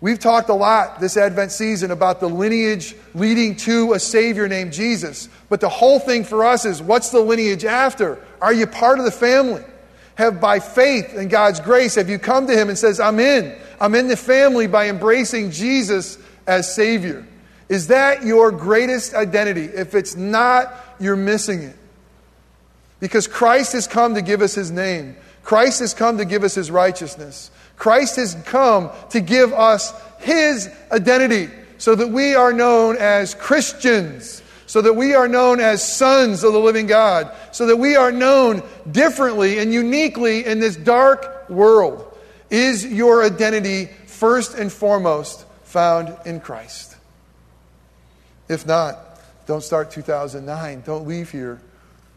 We've 0.00 0.18
talked 0.18 0.48
a 0.48 0.54
lot 0.54 1.00
this 1.00 1.18
Advent 1.18 1.52
season 1.52 1.90
about 1.90 2.20
the 2.20 2.30
lineage 2.30 2.96
leading 3.14 3.56
to 3.56 3.92
a 3.92 3.98
Savior 3.98 4.48
named 4.48 4.72
Jesus. 4.72 5.28
But 5.50 5.60
the 5.60 5.68
whole 5.68 5.98
thing 5.98 6.24
for 6.24 6.42
us 6.42 6.64
is 6.64 6.80
what's 6.80 7.10
the 7.10 7.20
lineage 7.20 7.66
after? 7.66 8.24
Are 8.40 8.54
you 8.54 8.66
part 8.66 8.98
of 8.98 9.04
the 9.04 9.10
family? 9.10 9.64
Have 10.14 10.40
by 10.40 10.60
faith 10.60 11.14
and 11.14 11.28
God's 11.28 11.60
grace, 11.60 11.96
have 11.96 12.08
you 12.08 12.18
come 12.18 12.46
to 12.46 12.56
Him 12.56 12.70
and 12.70 12.78
says, 12.78 13.00
I'm 13.00 13.20
in. 13.20 13.54
I'm 13.82 13.94
in 13.94 14.08
the 14.08 14.16
family 14.16 14.66
by 14.66 14.88
embracing 14.88 15.50
Jesus 15.50 16.16
as 16.46 16.74
Savior. 16.74 17.26
Is 17.70 17.86
that 17.86 18.24
your 18.24 18.50
greatest 18.50 19.14
identity? 19.14 19.64
If 19.64 19.94
it's 19.94 20.16
not, 20.16 20.74
you're 20.98 21.14
missing 21.14 21.62
it. 21.62 21.76
Because 22.98 23.28
Christ 23.28 23.74
has 23.74 23.86
come 23.86 24.16
to 24.16 24.22
give 24.22 24.42
us 24.42 24.56
his 24.56 24.72
name. 24.72 25.16
Christ 25.44 25.78
has 25.78 25.94
come 25.94 26.18
to 26.18 26.24
give 26.24 26.42
us 26.42 26.56
his 26.56 26.68
righteousness. 26.68 27.52
Christ 27.76 28.16
has 28.16 28.34
come 28.44 28.90
to 29.10 29.20
give 29.20 29.52
us 29.52 29.94
his 30.18 30.68
identity 30.90 31.48
so 31.78 31.94
that 31.94 32.08
we 32.08 32.34
are 32.34 32.52
known 32.52 32.96
as 32.98 33.36
Christians, 33.36 34.42
so 34.66 34.82
that 34.82 34.94
we 34.94 35.14
are 35.14 35.28
known 35.28 35.60
as 35.60 35.80
sons 35.96 36.42
of 36.42 36.52
the 36.52 36.58
living 36.58 36.88
God, 36.88 37.32
so 37.52 37.66
that 37.66 37.76
we 37.76 37.94
are 37.94 38.10
known 38.10 38.64
differently 38.90 39.60
and 39.60 39.72
uniquely 39.72 40.44
in 40.44 40.58
this 40.58 40.74
dark 40.74 41.48
world. 41.48 42.04
Is 42.50 42.84
your 42.84 43.22
identity 43.22 43.86
first 44.06 44.54
and 44.54 44.72
foremost 44.72 45.46
found 45.62 46.16
in 46.26 46.40
Christ? 46.40 46.89
If 48.50 48.66
not, 48.66 48.98
don't 49.46 49.62
start 49.62 49.92
2009. 49.92 50.82
Don't 50.84 51.06
leave 51.06 51.30
here 51.30 51.60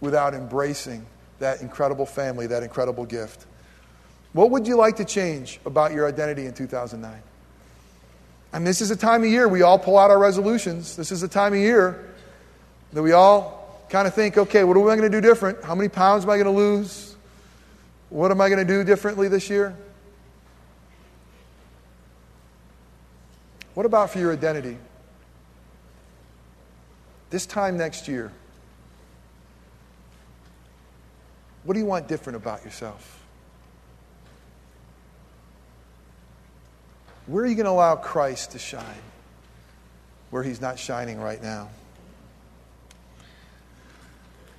without 0.01 0.33
embracing 0.33 1.05
that 1.37 1.61
incredible 1.61 2.07
family, 2.07 2.47
that 2.47 2.63
incredible 2.63 3.05
gift. 3.05 3.45
What 4.33 4.49
would 4.49 4.67
you 4.67 4.75
like 4.75 4.95
to 4.95 5.05
change 5.05 5.59
about 5.63 5.91
your 5.91 6.07
identity 6.07 6.47
in 6.47 6.55
2009? 6.55 7.21
And 8.51 8.65
this 8.65 8.81
is 8.81 8.89
a 8.89 8.95
time 8.95 9.23
of 9.23 9.29
year 9.29 9.47
we 9.47 9.61
all 9.61 9.77
pull 9.77 9.95
out 9.95 10.09
our 10.09 10.17
resolutions. 10.17 10.95
This 10.95 11.11
is 11.11 11.21
a 11.21 11.27
time 11.27 11.53
of 11.53 11.59
year 11.59 12.03
that 12.93 13.03
we 13.03 13.11
all 13.11 13.85
kind 13.89 14.07
of 14.07 14.15
think, 14.15 14.35
okay, 14.35 14.63
what 14.63 14.75
am 14.75 14.83
I 14.89 14.95
going 14.95 15.11
to 15.11 15.15
do 15.15 15.21
different? 15.21 15.63
How 15.63 15.75
many 15.75 15.87
pounds 15.87 16.23
am 16.23 16.31
I 16.31 16.37
going 16.37 16.45
to 16.45 16.51
lose? 16.51 17.15
What 18.09 18.31
am 18.31 18.41
I 18.41 18.49
going 18.49 18.65
to 18.65 18.73
do 18.73 18.83
differently 18.83 19.27
this 19.27 19.51
year? 19.51 19.75
What 23.75 23.85
about 23.85 24.09
for 24.09 24.17
your 24.17 24.33
identity? 24.33 24.79
This 27.33 27.47
time 27.47 27.77
next 27.77 28.07
year, 28.07 28.31
What 31.63 31.73
do 31.73 31.79
you 31.79 31.85
want 31.85 32.07
different 32.07 32.35
about 32.35 32.63
yourself? 32.63 33.23
Where 37.25 37.43
are 37.43 37.47
you 37.47 37.55
going 37.55 37.65
to 37.65 37.71
allow 37.71 37.95
Christ 37.95 38.51
to 38.51 38.59
shine 38.59 38.83
where 40.29 40.43
he's 40.43 40.59
not 40.59 40.77
shining 40.77 41.19
right 41.19 41.41
now? 41.41 41.69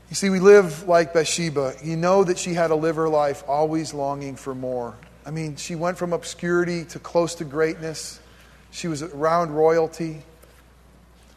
You 0.08 0.16
see, 0.16 0.30
we 0.30 0.40
live 0.40 0.88
like 0.88 1.12
Bathsheba. 1.12 1.74
You 1.82 1.96
know 1.96 2.24
that 2.24 2.38
she 2.38 2.54
had 2.54 2.68
to 2.68 2.74
live 2.74 2.96
her 2.96 3.08
life 3.08 3.44
always 3.46 3.92
longing 3.92 4.36
for 4.36 4.54
more. 4.54 4.96
I 5.26 5.30
mean, 5.30 5.56
she 5.56 5.74
went 5.74 5.98
from 5.98 6.12
obscurity 6.12 6.84
to 6.86 6.98
close 6.98 7.34
to 7.36 7.44
greatness. 7.44 8.18
She 8.70 8.88
was 8.88 9.02
around 9.02 9.50
royalty. 9.50 10.22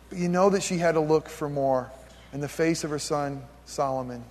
But 0.10 0.20
you 0.20 0.30
know 0.30 0.50
that 0.50 0.64
she 0.64 0.78
had 0.78 0.94
to 0.94 1.00
look 1.00 1.30
for 1.30 1.50
more 1.50 1.92
in 2.34 2.42
the 2.42 2.48
face 2.48 2.84
of 2.84 2.90
her 2.90 3.00
son, 3.00 3.44
Solomon 3.66 4.24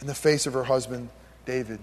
in 0.00 0.06
the 0.06 0.14
face 0.14 0.46
of 0.46 0.52
her 0.54 0.64
husband, 0.64 1.08
David. 1.44 1.78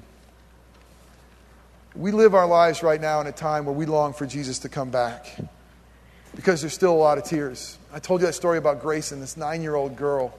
We 1.96 2.12
live 2.12 2.34
our 2.34 2.48
lives 2.48 2.84
right 2.84 3.00
now 3.00 3.22
in 3.22 3.28
a 3.28 3.32
time 3.32 3.66
where 3.66 3.76
we 3.76 3.86
long 3.86 4.14
for 4.14 4.26
Jesus 4.26 4.60
to 4.60 4.70
come 4.70 4.89
back 4.89 5.36
because 6.36 6.62
there's 6.62 6.74
still 6.74 6.94
a 6.94 6.98
lot 6.98 7.18
of 7.18 7.24
tears. 7.24 7.78
I 7.91 8.00
told 8.00 8.22
you 8.22 8.28
that 8.28 8.34
story 8.34 8.58
about 8.58 8.82
Grayson, 8.82 9.20
this 9.20 9.38
nine 9.38 9.62
year 9.62 9.76
old 9.76 9.96
girl 9.96 10.38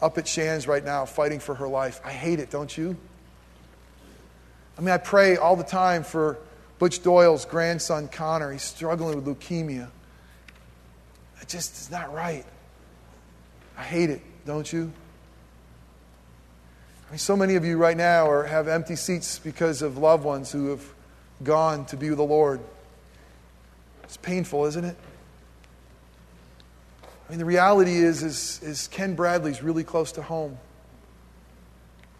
up 0.00 0.18
at 0.18 0.26
Shands 0.26 0.66
right 0.66 0.84
now 0.84 1.04
fighting 1.06 1.40
for 1.40 1.54
her 1.54 1.68
life. 1.68 2.00
I 2.04 2.12
hate 2.12 2.40
it, 2.40 2.50
don't 2.50 2.76
you? 2.76 2.96
I 4.76 4.80
mean, 4.80 4.90
I 4.90 4.98
pray 4.98 5.36
all 5.36 5.56
the 5.56 5.64
time 5.64 6.02
for 6.02 6.38
Butch 6.78 7.02
Doyle's 7.02 7.44
grandson, 7.44 8.08
Connor. 8.08 8.52
He's 8.52 8.62
struggling 8.62 9.22
with 9.22 9.26
leukemia. 9.26 9.88
It 11.42 11.48
just 11.48 11.76
is 11.76 11.90
not 11.90 12.14
right. 12.14 12.46
I 13.76 13.82
hate 13.82 14.10
it, 14.10 14.22
don't 14.46 14.72
you? 14.72 14.92
I 17.08 17.10
mean, 17.10 17.18
so 17.18 17.36
many 17.36 17.56
of 17.56 17.64
you 17.64 17.76
right 17.76 17.96
now 17.96 18.30
are, 18.30 18.44
have 18.44 18.68
empty 18.68 18.96
seats 18.96 19.38
because 19.40 19.82
of 19.82 19.98
loved 19.98 20.24
ones 20.24 20.52
who 20.52 20.68
have 20.68 20.82
gone 21.42 21.84
to 21.86 21.96
be 21.96 22.08
with 22.08 22.18
the 22.18 22.24
Lord. 22.24 22.60
It's 24.04 24.16
painful, 24.16 24.66
isn't 24.66 24.84
it? 24.84 24.96
I 27.02 27.30
mean, 27.30 27.38
the 27.38 27.44
reality 27.44 27.96
is, 27.96 28.22
is, 28.22 28.60
is 28.62 28.88
Ken 28.88 29.14
Bradley's 29.14 29.62
really 29.62 29.84
close 29.84 30.12
to 30.12 30.22
home. 30.22 30.56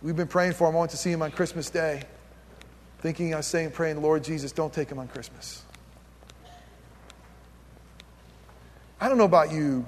We've 0.03 0.17
been 0.17 0.29
praying 0.29 0.55
for 0.55 0.69
him. 0.69 0.75
I 0.75 0.79
want 0.79 0.91
to 0.91 0.97
see 0.97 1.13
him 1.13 1.23
on 1.23 1.31
Christmas 1.31 1.71
Day. 1.71 2.03
Thinking 2.99 3.35
I 3.35 3.37
was 3.37 3.47
saying, 3.47 3.71
praying, 3.71 4.03
Lord 4.03 4.25
Jesus, 4.25 4.51
don't 4.51 4.73
take 4.73 4.91
him 4.91 4.99
on 4.99 5.07
Christmas. 5.09 5.63
I 9.03 9.09
don't 9.09 9.19
know 9.19 9.25
about 9.25 9.51
you, 9.51 9.85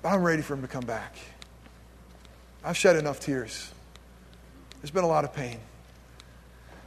but 0.00 0.08
I'm 0.08 0.22
ready 0.22 0.40
for 0.40 0.54
him 0.54 0.62
to 0.62 0.68
come 0.68 0.86
back. 0.86 1.16
I've 2.64 2.74
shed 2.74 2.96
enough 2.96 3.20
tears. 3.20 3.70
There's 4.80 4.90
been 4.90 5.04
a 5.04 5.06
lot 5.06 5.24
of 5.24 5.34
pain. 5.34 5.58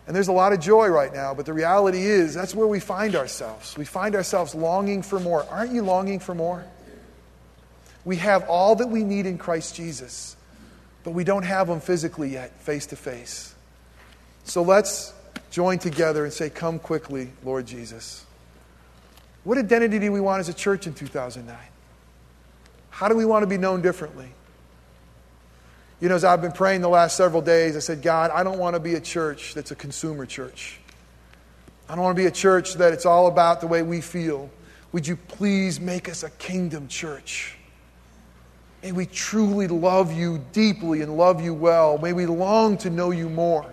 And 0.08 0.16
there's 0.16 0.30
a 0.30 0.34
lot 0.34 0.54
of 0.54 0.60
joy 0.60 0.88
right 0.88 1.14
now, 1.14 1.36
but 1.36 1.46
the 1.46 1.54
reality 1.54 2.02
is 2.02 2.34
that's 2.34 2.56
where 2.56 2.66
we 2.66 2.80
find 2.80 3.16
ourselves. 3.16 3.78
We 3.78 3.86
find 3.86 4.16
ourselves 4.16 4.56
longing 4.56 5.04
for 5.04 5.20
more. 5.20 5.46
Aren't 5.52 5.72
you 5.72 5.84
longing 5.84 6.20
for 6.20 6.34
more? 6.34 6.66
We 8.06 8.16
have 8.16 8.50
all 8.50 8.74
that 8.78 8.90
we 8.90 9.04
need 9.04 9.28
in 9.28 9.38
Christ 9.38 9.76
Jesus, 9.76 10.36
but 11.04 11.12
we 11.12 11.24
don't 11.24 11.44
have 11.44 11.68
them 11.68 11.80
physically 11.80 12.30
yet, 12.30 12.60
face 12.62 12.88
to 12.88 12.96
face. 12.96 13.54
So 14.46 14.64
let's 14.64 15.14
join 15.52 15.78
together 15.78 16.24
and 16.24 16.34
say, 16.34 16.50
Come 16.50 16.80
quickly, 16.80 17.30
Lord 17.44 17.68
Jesus. 17.68 18.26
What 19.44 19.58
identity 19.58 20.00
do 20.00 20.12
we 20.12 20.20
want 20.20 20.42
as 20.42 20.50
a 20.50 20.54
church 20.54 20.88
in 20.88 20.94
2009? 20.94 21.58
How 22.90 23.08
do 23.08 23.16
we 23.16 23.26
want 23.26 23.44
to 23.44 23.48
be 23.48 23.58
known 23.58 23.82
differently? 23.82 24.30
You 26.02 26.10
know, 26.10 26.16
as 26.16 26.24
I've 26.24 26.42
been 26.42 26.52
praying 26.52 26.82
the 26.82 26.90
last 26.90 27.18
several 27.18 27.42
days, 27.42 27.76
I 27.76 27.80
said, 27.80 28.02
God, 28.02 28.32
I 28.32 28.44
don't 28.44 28.58
want 28.58 28.76
to 28.76 28.80
be 28.80 28.96
a 28.96 29.02
church 29.02 29.54
that's 29.54 29.72
a 29.72 29.76
consumer 29.76 30.26
church. 30.26 30.80
I 31.90 31.96
don't 31.96 32.04
want 32.04 32.16
to 32.16 32.22
be 32.22 32.28
a 32.28 32.32
church 32.32 32.76
that 32.76 32.94
it's 32.94 33.06
all 33.06 33.28
about 33.28 33.62
the 33.62 33.68
way 33.68 33.82
we 33.82 34.00
feel. 34.00 34.50
Would 34.92 35.08
you 35.08 35.16
please 35.16 35.80
make 35.80 36.08
us 36.08 36.24
a 36.24 36.30
kingdom 36.32 36.88
church? 36.88 37.58
May 38.82 38.92
we 38.94 39.06
truly 39.06 39.68
love 39.68 40.14
you 40.14 40.44
deeply 40.54 41.02
and 41.02 41.18
love 41.18 41.42
you 41.42 41.54
well. 41.54 41.98
May 41.98 42.14
we 42.14 42.26
long 42.26 42.78
to 42.80 42.90
know 42.90 43.12
you 43.12 43.30
more. 43.30 43.66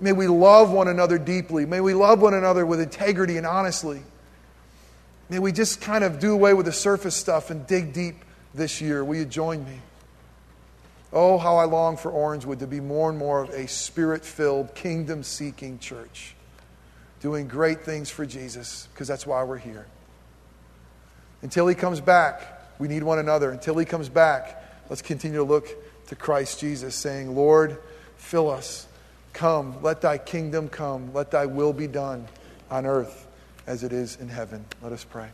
May 0.00 0.12
we 0.12 0.26
love 0.26 0.70
one 0.70 0.88
another 0.88 1.18
deeply. 1.18 1.66
May 1.66 1.80
we 1.80 1.94
love 1.94 2.20
one 2.20 2.34
another 2.34 2.66
with 2.66 2.80
integrity 2.80 3.36
and 3.36 3.46
honestly. 3.46 4.02
May 5.30 5.38
we 5.38 5.52
just 5.52 5.80
kind 5.80 6.04
of 6.04 6.20
do 6.20 6.32
away 6.32 6.54
with 6.54 6.66
the 6.66 6.72
surface 6.72 7.14
stuff 7.14 7.50
and 7.50 7.66
dig 7.66 7.92
deep 7.92 8.24
this 8.54 8.80
year. 8.80 9.04
Will 9.04 9.16
you 9.16 9.24
join 9.26 9.64
me? 9.64 9.80
Oh, 11.12 11.38
how 11.38 11.56
I 11.56 11.64
long 11.64 11.96
for 11.96 12.10
Orangewood 12.10 12.58
to 12.60 12.66
be 12.66 12.80
more 12.80 13.10
and 13.10 13.18
more 13.18 13.42
of 13.42 13.50
a 13.50 13.66
spirit 13.66 14.24
filled, 14.24 14.74
kingdom 14.74 15.22
seeking 15.22 15.78
church, 15.78 16.34
doing 17.20 17.48
great 17.48 17.82
things 17.82 18.10
for 18.10 18.26
Jesus, 18.26 18.88
because 18.92 19.08
that's 19.08 19.26
why 19.26 19.42
we're 19.42 19.58
here. 19.58 19.86
Until 21.42 21.66
he 21.66 21.74
comes 21.74 22.00
back, 22.00 22.62
we 22.78 22.88
need 22.88 23.02
one 23.02 23.18
another. 23.18 23.50
Until 23.50 23.76
he 23.76 23.84
comes 23.84 24.08
back, 24.08 24.62
let's 24.88 25.02
continue 25.02 25.38
to 25.38 25.44
look 25.44 25.68
to 26.08 26.16
Christ 26.16 26.60
Jesus, 26.60 26.94
saying, 26.94 27.34
Lord, 27.34 27.78
fill 28.16 28.50
us. 28.50 28.86
Come, 29.34 29.82
let 29.82 30.00
thy 30.00 30.18
kingdom 30.18 30.68
come. 30.68 31.12
Let 31.12 31.30
thy 31.30 31.46
will 31.46 31.72
be 31.72 31.86
done 31.86 32.26
on 32.70 32.86
earth 32.86 33.27
as 33.68 33.84
it 33.84 33.92
is 33.92 34.16
in 34.16 34.28
heaven. 34.28 34.64
Let 34.82 34.92
us 34.92 35.04
pray. 35.04 35.28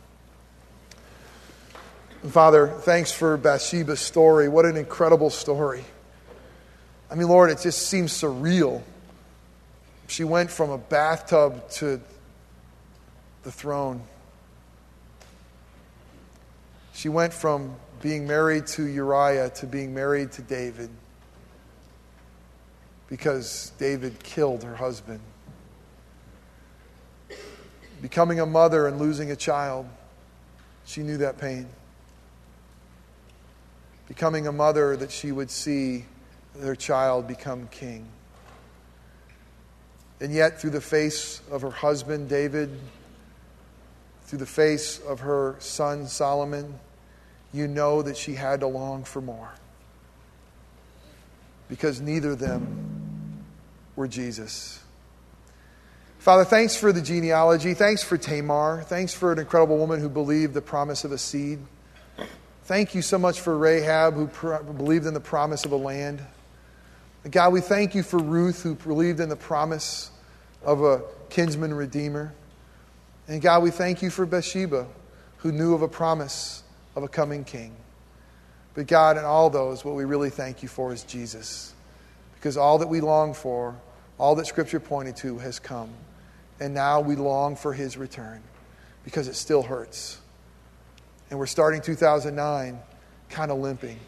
Father, 2.29 2.67
thanks 2.67 3.11
for 3.11 3.37
Bathsheba's 3.37 4.01
story. 4.01 4.49
What 4.49 4.65
an 4.65 4.75
incredible 4.75 5.29
story. 5.29 5.85
I 7.09 7.15
mean, 7.15 7.29
Lord, 7.29 7.49
it 7.49 7.59
just 7.61 7.87
seems 7.87 8.11
surreal. 8.11 8.83
She 10.07 10.25
went 10.25 10.51
from 10.51 10.69
a 10.69 10.77
bathtub 10.77 11.69
to 11.71 12.01
the 13.43 13.51
throne. 13.51 14.01
She 16.93 17.07
went 17.07 17.33
from 17.33 17.75
being 18.01 18.27
married 18.27 18.67
to 18.67 18.83
Uriah 18.83 19.49
to 19.51 19.65
being 19.65 19.93
married 19.93 20.33
to 20.33 20.41
David 20.41 20.89
because 23.07 23.71
David 23.77 24.21
killed 24.23 24.63
her 24.63 24.75
husband. 24.75 25.21
Becoming 28.05 28.39
a 28.39 28.45
mother 28.45 28.85
and 28.85 28.99
losing 28.99 29.31
a 29.31 29.35
child, 29.35 29.89
she 30.85 31.01
knew 31.01 31.17
that 31.17 31.39
pain 31.39 31.65
becoming 34.07 34.45
a 34.45 34.51
mother 34.51 34.95
that 34.95 35.09
she 35.09 35.31
would 35.31 35.49
see 35.49 36.05
their 36.55 36.75
child 36.75 37.27
become 37.27 37.67
king. 37.71 38.05
And 40.21 40.31
yet, 40.31 40.61
through 40.61 40.69
the 40.69 40.81
face 40.81 41.41
of 41.49 41.63
her 41.63 41.71
husband, 41.71 42.29
David, 42.29 42.79
through 44.25 44.37
the 44.37 44.45
face 44.45 44.99
of 44.99 45.21
her 45.21 45.55
son, 45.57 46.05
Solomon, 46.05 46.77
you 47.53 47.67
know 47.67 48.03
that 48.03 48.17
she 48.17 48.35
had 48.35 48.59
to 48.59 48.67
long 48.67 49.03
for 49.03 49.19
more. 49.19 49.49
Because 51.69 51.99
neither 51.99 52.33
of 52.33 52.39
them 52.39 53.43
were 53.95 54.07
Jesus. 54.07 54.84
Father, 56.25 56.43
thanks 56.43 56.75
for 56.75 56.91
the 56.91 57.03
genealogy. 57.03 57.75
Thanks 57.75 58.03
for 58.03 58.17
Tamar. 58.17 58.81
Thanks 58.87 59.13
for 59.13 59.31
an 59.31 59.37
incredible 59.37 59.77
woman 59.77 59.99
who 59.99 60.09
believed 60.09 60.55
the 60.55 60.61
promise 60.61 61.03
of 61.03 61.11
a 61.11 61.19
seed. 61.19 61.59
Thank 62.63 62.95
you 62.95 63.03
so 63.03 63.19
much 63.19 63.41
for 63.41 63.55
Rahab, 63.55 64.15
who 64.15 64.25
pr- 64.25 64.55
believed 64.55 65.05
in 65.05 65.13
the 65.13 65.19
promise 65.19 65.65
of 65.65 65.71
a 65.71 65.75
land. 65.75 66.25
And 67.23 67.31
God, 67.31 67.53
we 67.53 67.61
thank 67.61 67.93
you 67.93 68.01
for 68.01 68.17
Ruth, 68.17 68.63
who 68.63 68.73
believed 68.73 69.19
in 69.19 69.29
the 69.29 69.35
promise 69.35 70.09
of 70.63 70.81
a 70.81 71.03
kinsman 71.29 71.75
redeemer. 71.75 72.33
And 73.27 73.39
God, 73.39 73.61
we 73.61 73.69
thank 73.69 74.01
you 74.01 74.09
for 74.09 74.25
Bathsheba, 74.25 74.87
who 75.37 75.51
knew 75.51 75.75
of 75.75 75.83
a 75.83 75.87
promise 75.87 76.63
of 76.95 77.03
a 77.03 77.07
coming 77.07 77.43
king. 77.43 77.75
But 78.73 78.87
God, 78.87 79.19
in 79.19 79.25
all 79.25 79.51
those, 79.51 79.85
what 79.85 79.93
we 79.93 80.05
really 80.05 80.31
thank 80.31 80.63
you 80.63 80.69
for 80.69 80.91
is 80.91 81.03
Jesus. 81.03 81.75
Because 82.33 82.57
all 82.57 82.79
that 82.79 82.87
we 82.87 82.99
long 82.99 83.35
for, 83.35 83.75
all 84.17 84.33
that 84.33 84.47
Scripture 84.47 84.79
pointed 84.79 85.17
to, 85.17 85.37
has 85.37 85.59
come. 85.59 85.91
And 86.59 86.73
now 86.73 87.01
we 87.01 87.15
long 87.15 87.55
for 87.55 87.73
his 87.73 87.97
return 87.97 88.41
because 89.03 89.27
it 89.27 89.35
still 89.35 89.61
hurts 89.61 90.19
and 91.29 91.39
we're 91.39 91.45
starting 91.45 91.81
2009 91.81 92.79
kind 93.29 93.51
of 93.51 93.57
limping. 93.57 93.99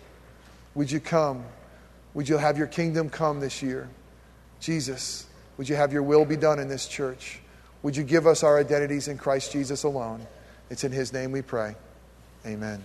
Would 0.75 0.91
you 0.91 0.99
come? 0.99 1.43
Would 2.13 2.29
you 2.29 2.37
have 2.37 2.57
your 2.57 2.67
kingdom 2.67 3.09
come 3.09 3.39
this 3.39 3.61
year? 3.61 3.89
Jesus, 4.59 5.27
would 5.57 5.67
you 5.67 5.75
have 5.75 5.91
your 5.91 6.03
will 6.03 6.25
be 6.25 6.37
done 6.37 6.59
in 6.59 6.67
this 6.67 6.87
church? 6.87 7.39
Would 7.83 7.95
you 7.95 8.03
give 8.03 8.27
us 8.27 8.43
our 8.43 8.59
identities 8.59 9.07
in 9.07 9.17
Christ 9.17 9.51
Jesus 9.51 9.83
alone? 9.83 10.25
It's 10.69 10.83
in 10.83 10.91
his 10.91 11.13
name 11.13 11.31
we 11.31 11.41
pray. 11.41 11.75
Amen. 12.45 12.83